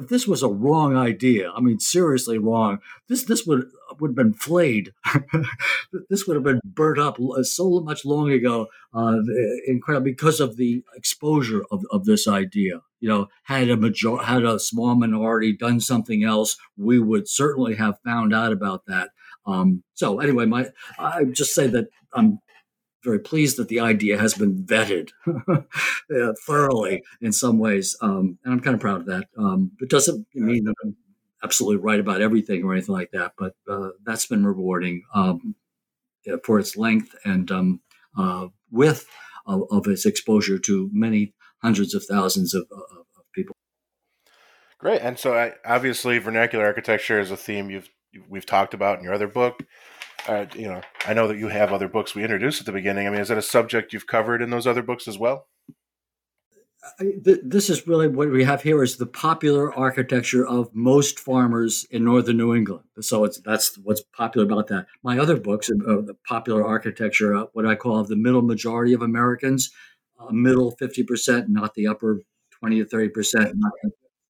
if 0.02 0.10
this 0.10 0.28
was 0.28 0.44
a 0.44 0.50
wrong 0.50 0.96
idea, 0.96 1.52
I 1.52 1.62
mean, 1.62 1.80
seriously 1.80 2.38
wrong, 2.38 2.80
this 3.08 3.24
this 3.26 3.46
would 3.46 3.70
would 4.00 4.10
have 4.10 4.16
been 4.16 4.34
flayed. 4.34 4.94
this 6.10 6.26
would 6.26 6.36
have 6.36 6.44
been 6.44 6.62
burnt 6.64 7.00
up 7.00 7.18
so 7.44 7.82
much 7.82 8.06
long 8.06 8.32
ago. 8.32 8.68
Uh, 8.94 9.18
incredible 9.68 10.06
because 10.06 10.40
of 10.40 10.58
the 10.58 10.84
exposure 10.96 11.64
of, 11.72 11.84
of 11.92 12.06
this 12.06 12.28
idea. 12.28 12.82
You 13.00 13.10
know, 13.10 13.28
had 13.44 13.70
a 13.70 13.78
major 13.78 14.18
had 14.18 14.44
a 14.44 14.60
small 14.60 14.96
minority 14.96 15.54
done 15.54 15.80
something 15.80 16.24
else, 16.24 16.58
we 16.78 17.00
would 17.00 17.28
certainly 17.28 17.76
have 17.76 18.00
found 18.04 18.34
out 18.34 18.52
about 18.52 18.86
that. 18.88 19.10
Um, 19.46 19.84
so 19.94 20.20
anyway, 20.20 20.46
my 20.46 20.68
I 21.00 21.26
just 21.26 21.54
say 21.54 21.68
that 21.68 21.88
I'm 22.14 22.40
very 23.04 23.20
pleased 23.20 23.58
that 23.58 23.68
the 23.68 23.80
idea 23.80 24.18
has 24.18 24.34
been 24.34 24.64
vetted 24.64 25.12
uh, 25.28 26.34
thoroughly 26.46 27.04
in 27.22 27.32
some 27.32 27.60
ways, 27.60 27.96
um, 28.02 28.38
and 28.44 28.54
I'm 28.54 28.60
kind 28.60 28.76
of 28.76 28.82
proud 28.82 29.02
of 29.02 29.06
that. 29.08 29.28
Um, 29.38 29.72
it 29.80 29.90
doesn't 29.90 30.28
mean 30.34 30.66
that 30.66 30.76
I'm 30.84 30.96
absolutely 31.44 31.84
right 31.84 32.00
about 32.00 32.22
everything 32.22 32.64
or 32.64 32.74
anything 32.74 32.94
like 32.94 33.12
that, 33.12 33.34
but 33.38 33.56
uh, 33.70 33.90
that's 34.06 34.28
been 34.28 34.46
rewarding 34.46 35.04
um, 35.14 35.56
for 36.44 36.60
its 36.60 36.78
length 36.78 37.16
and 37.26 37.52
um, 37.52 37.82
uh, 38.18 38.48
width 38.70 39.08
of, 39.46 39.64
of, 39.72 39.88
its 39.88 40.06
exposure 40.06 40.60
to 40.60 40.90
many 40.94 41.34
hundreds 41.64 41.96
of 41.96 42.04
thousands 42.06 42.54
of, 42.54 42.64
of, 42.72 42.80
of 43.18 43.32
people. 43.34 43.56
Great, 44.78 45.02
and 45.02 45.18
so 45.18 45.34
I, 45.34 45.54
obviously, 45.66 46.20
vernacular 46.20 46.66
architecture 46.66 47.20
is 47.20 47.32
a 47.32 47.38
theme 47.38 47.70
you've 47.70 47.90
we've 48.28 48.46
talked 48.46 48.74
about 48.74 48.98
in 49.00 49.04
your 49.04 49.14
other 49.14 49.28
book. 49.28 49.64
Uh, 50.28 50.46
you 50.56 50.68
know, 50.68 50.82
I 51.08 51.14
know 51.14 51.28
that 51.28 51.38
you 51.38 51.48
have 51.48 51.74
other 51.74 51.88
books 51.88 52.14
we 52.14 52.24
introduced 52.24 52.60
at 52.60 52.66
the 52.66 52.72
beginning. 52.72 53.08
I 53.08 53.10
mean, 53.10 53.20
is 53.20 53.30
that 53.30 53.38
a 53.38 53.42
subject 53.42 53.94
you've 53.94 54.08
covered 54.08 54.42
in 54.42 54.50
those 54.50 54.68
other 54.68 54.84
books 54.84 55.08
as 55.08 55.18
well? 55.18 55.48
this 57.00 57.70
is 57.70 57.88
really 57.88 58.08
what 58.08 58.32
we 58.32 58.44
have 58.44 58.64
here 58.64 58.82
is 58.82 58.98
the 58.98 59.06
popular 59.06 59.74
architecture 59.78 60.48
of 60.48 60.74
most 60.74 61.20
farmers 61.20 61.86
in 61.92 62.04
northern 62.04 62.38
New 62.38 62.56
England. 62.56 62.86
So 63.02 63.24
it's 63.24 63.40
that's 63.42 63.78
what's 63.78 64.02
popular 64.02 64.46
about 64.46 64.68
that. 64.68 64.88
My 65.04 65.20
other 65.20 65.38
books 65.38 65.70
are 65.70 66.02
the 66.02 66.18
popular 66.28 66.66
architecture, 66.66 67.36
uh, 67.36 67.46
what 67.54 67.68
I 67.68 67.76
call 67.76 68.04
the 68.04 68.16
middle 68.16 68.42
majority 68.42 68.94
of 68.94 69.04
Americans, 69.04 69.72
uh, 70.20 70.32
middle 70.32 70.72
fifty 70.72 71.04
percent, 71.04 71.50
not 71.50 71.76
the 71.76 71.88
upper 71.88 72.22
twenty 72.50 72.80
to 72.80 72.86
thirty 72.86 73.10
percent, 73.10 73.54
not 73.56 73.74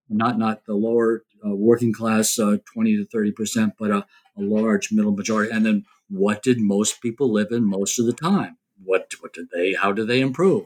not 0.10 0.38
not 0.38 0.65
the 0.65 0.73
lower 0.73 1.23
uh, 1.45 1.56
working 1.56 1.93
class 1.93 2.38
uh, 2.38 2.58
twenty 2.65 2.97
to 2.97 3.06
thirty 3.06 3.32
percent, 3.32 3.73
but 3.80 4.06
a, 4.41 4.43
large 4.43 4.91
middle 4.91 5.12
majority. 5.12 5.51
And 5.51 5.65
then 5.65 5.86
what 6.10 6.43
did 6.43 6.60
most 6.60 7.01
people 7.01 7.32
live 7.32 7.51
in 7.51 7.63
most 7.63 7.99
of 7.99 8.06
the 8.06 8.13
time? 8.13 8.58
What 8.84 9.13
what 9.19 9.34
did 9.34 9.49
they? 9.54 9.73
How 9.73 9.91
did 9.91 10.08
they 10.08 10.21
improve? 10.21 10.65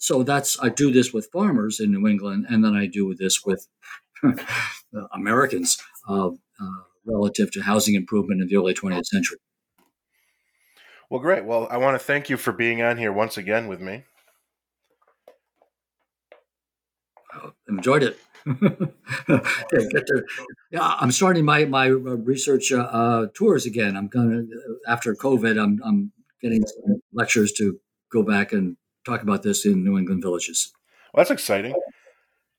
so 0.00 0.22
that's 0.22 0.58
I 0.60 0.70
do 0.70 0.90
this 0.90 1.12
with 1.12 1.28
farmers 1.30 1.78
in 1.78 1.92
New 1.92 2.08
England, 2.08 2.46
and 2.48 2.64
then 2.64 2.74
I 2.74 2.86
do 2.86 3.14
this 3.14 3.44
with 3.44 3.68
Americans 5.14 5.78
uh, 6.08 6.28
uh, 6.28 6.82
relative 7.04 7.50
to 7.52 7.60
housing 7.60 7.94
improvement 7.94 8.40
in 8.40 8.48
the 8.48 8.56
early 8.56 8.74
20th 8.74 9.06
century. 9.06 9.38
Well, 11.10 11.20
great. 11.20 11.44
Well, 11.44 11.68
I 11.70 11.76
want 11.76 12.00
to 12.00 12.04
thank 12.04 12.30
you 12.30 12.38
for 12.38 12.52
being 12.52 12.80
on 12.82 12.96
here 12.96 13.12
once 13.12 13.36
again 13.36 13.68
with 13.68 13.80
me. 13.80 14.04
I 17.34 17.50
enjoyed 17.68 18.02
it. 18.02 18.18
to, 18.46 20.24
yeah, 20.70 20.96
I'm 21.00 21.12
starting 21.12 21.44
my 21.44 21.64
my 21.64 21.86
research 21.86 22.72
uh, 22.72 22.82
uh, 22.82 23.26
tours 23.34 23.66
again. 23.66 23.96
I'm 23.96 24.08
gonna 24.08 24.44
after 24.86 25.14
COVID. 25.14 25.62
I'm 25.62 25.80
I'm 25.84 26.12
getting 26.40 26.64
lectures 27.12 27.52
to 27.52 27.78
go 28.10 28.22
back 28.22 28.52
and 28.52 28.76
talk 29.04 29.22
about 29.22 29.42
this 29.42 29.66
in 29.66 29.84
New 29.84 29.98
England 29.98 30.22
villages. 30.22 30.72
Well, 31.12 31.20
that's 31.20 31.30
exciting. 31.30 31.74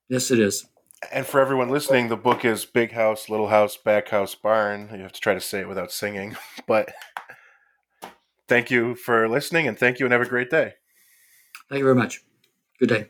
Yes, 0.09 0.31
it 0.31 0.39
is. 0.39 0.65
And 1.11 1.25
for 1.25 1.39
everyone 1.39 1.69
listening, 1.69 2.09
the 2.09 2.17
book 2.17 2.45
is 2.45 2.65
Big 2.65 2.91
House, 2.91 3.27
Little 3.27 3.47
House, 3.47 3.75
Back 3.75 4.09
House, 4.09 4.35
Barn. 4.35 4.89
You 4.93 5.01
have 5.01 5.13
to 5.13 5.21
try 5.21 5.33
to 5.33 5.39
say 5.39 5.61
it 5.61 5.67
without 5.67 5.91
singing. 5.91 6.35
But 6.67 6.93
thank 8.47 8.69
you 8.69 8.95
for 8.95 9.27
listening, 9.27 9.67
and 9.67 9.77
thank 9.77 9.99
you, 9.99 10.05
and 10.05 10.13
have 10.13 10.21
a 10.21 10.25
great 10.25 10.49
day. 10.49 10.73
Thank 11.69 11.79
you 11.79 11.85
very 11.85 11.95
much. 11.95 12.21
Good 12.79 12.89
day. 12.89 13.09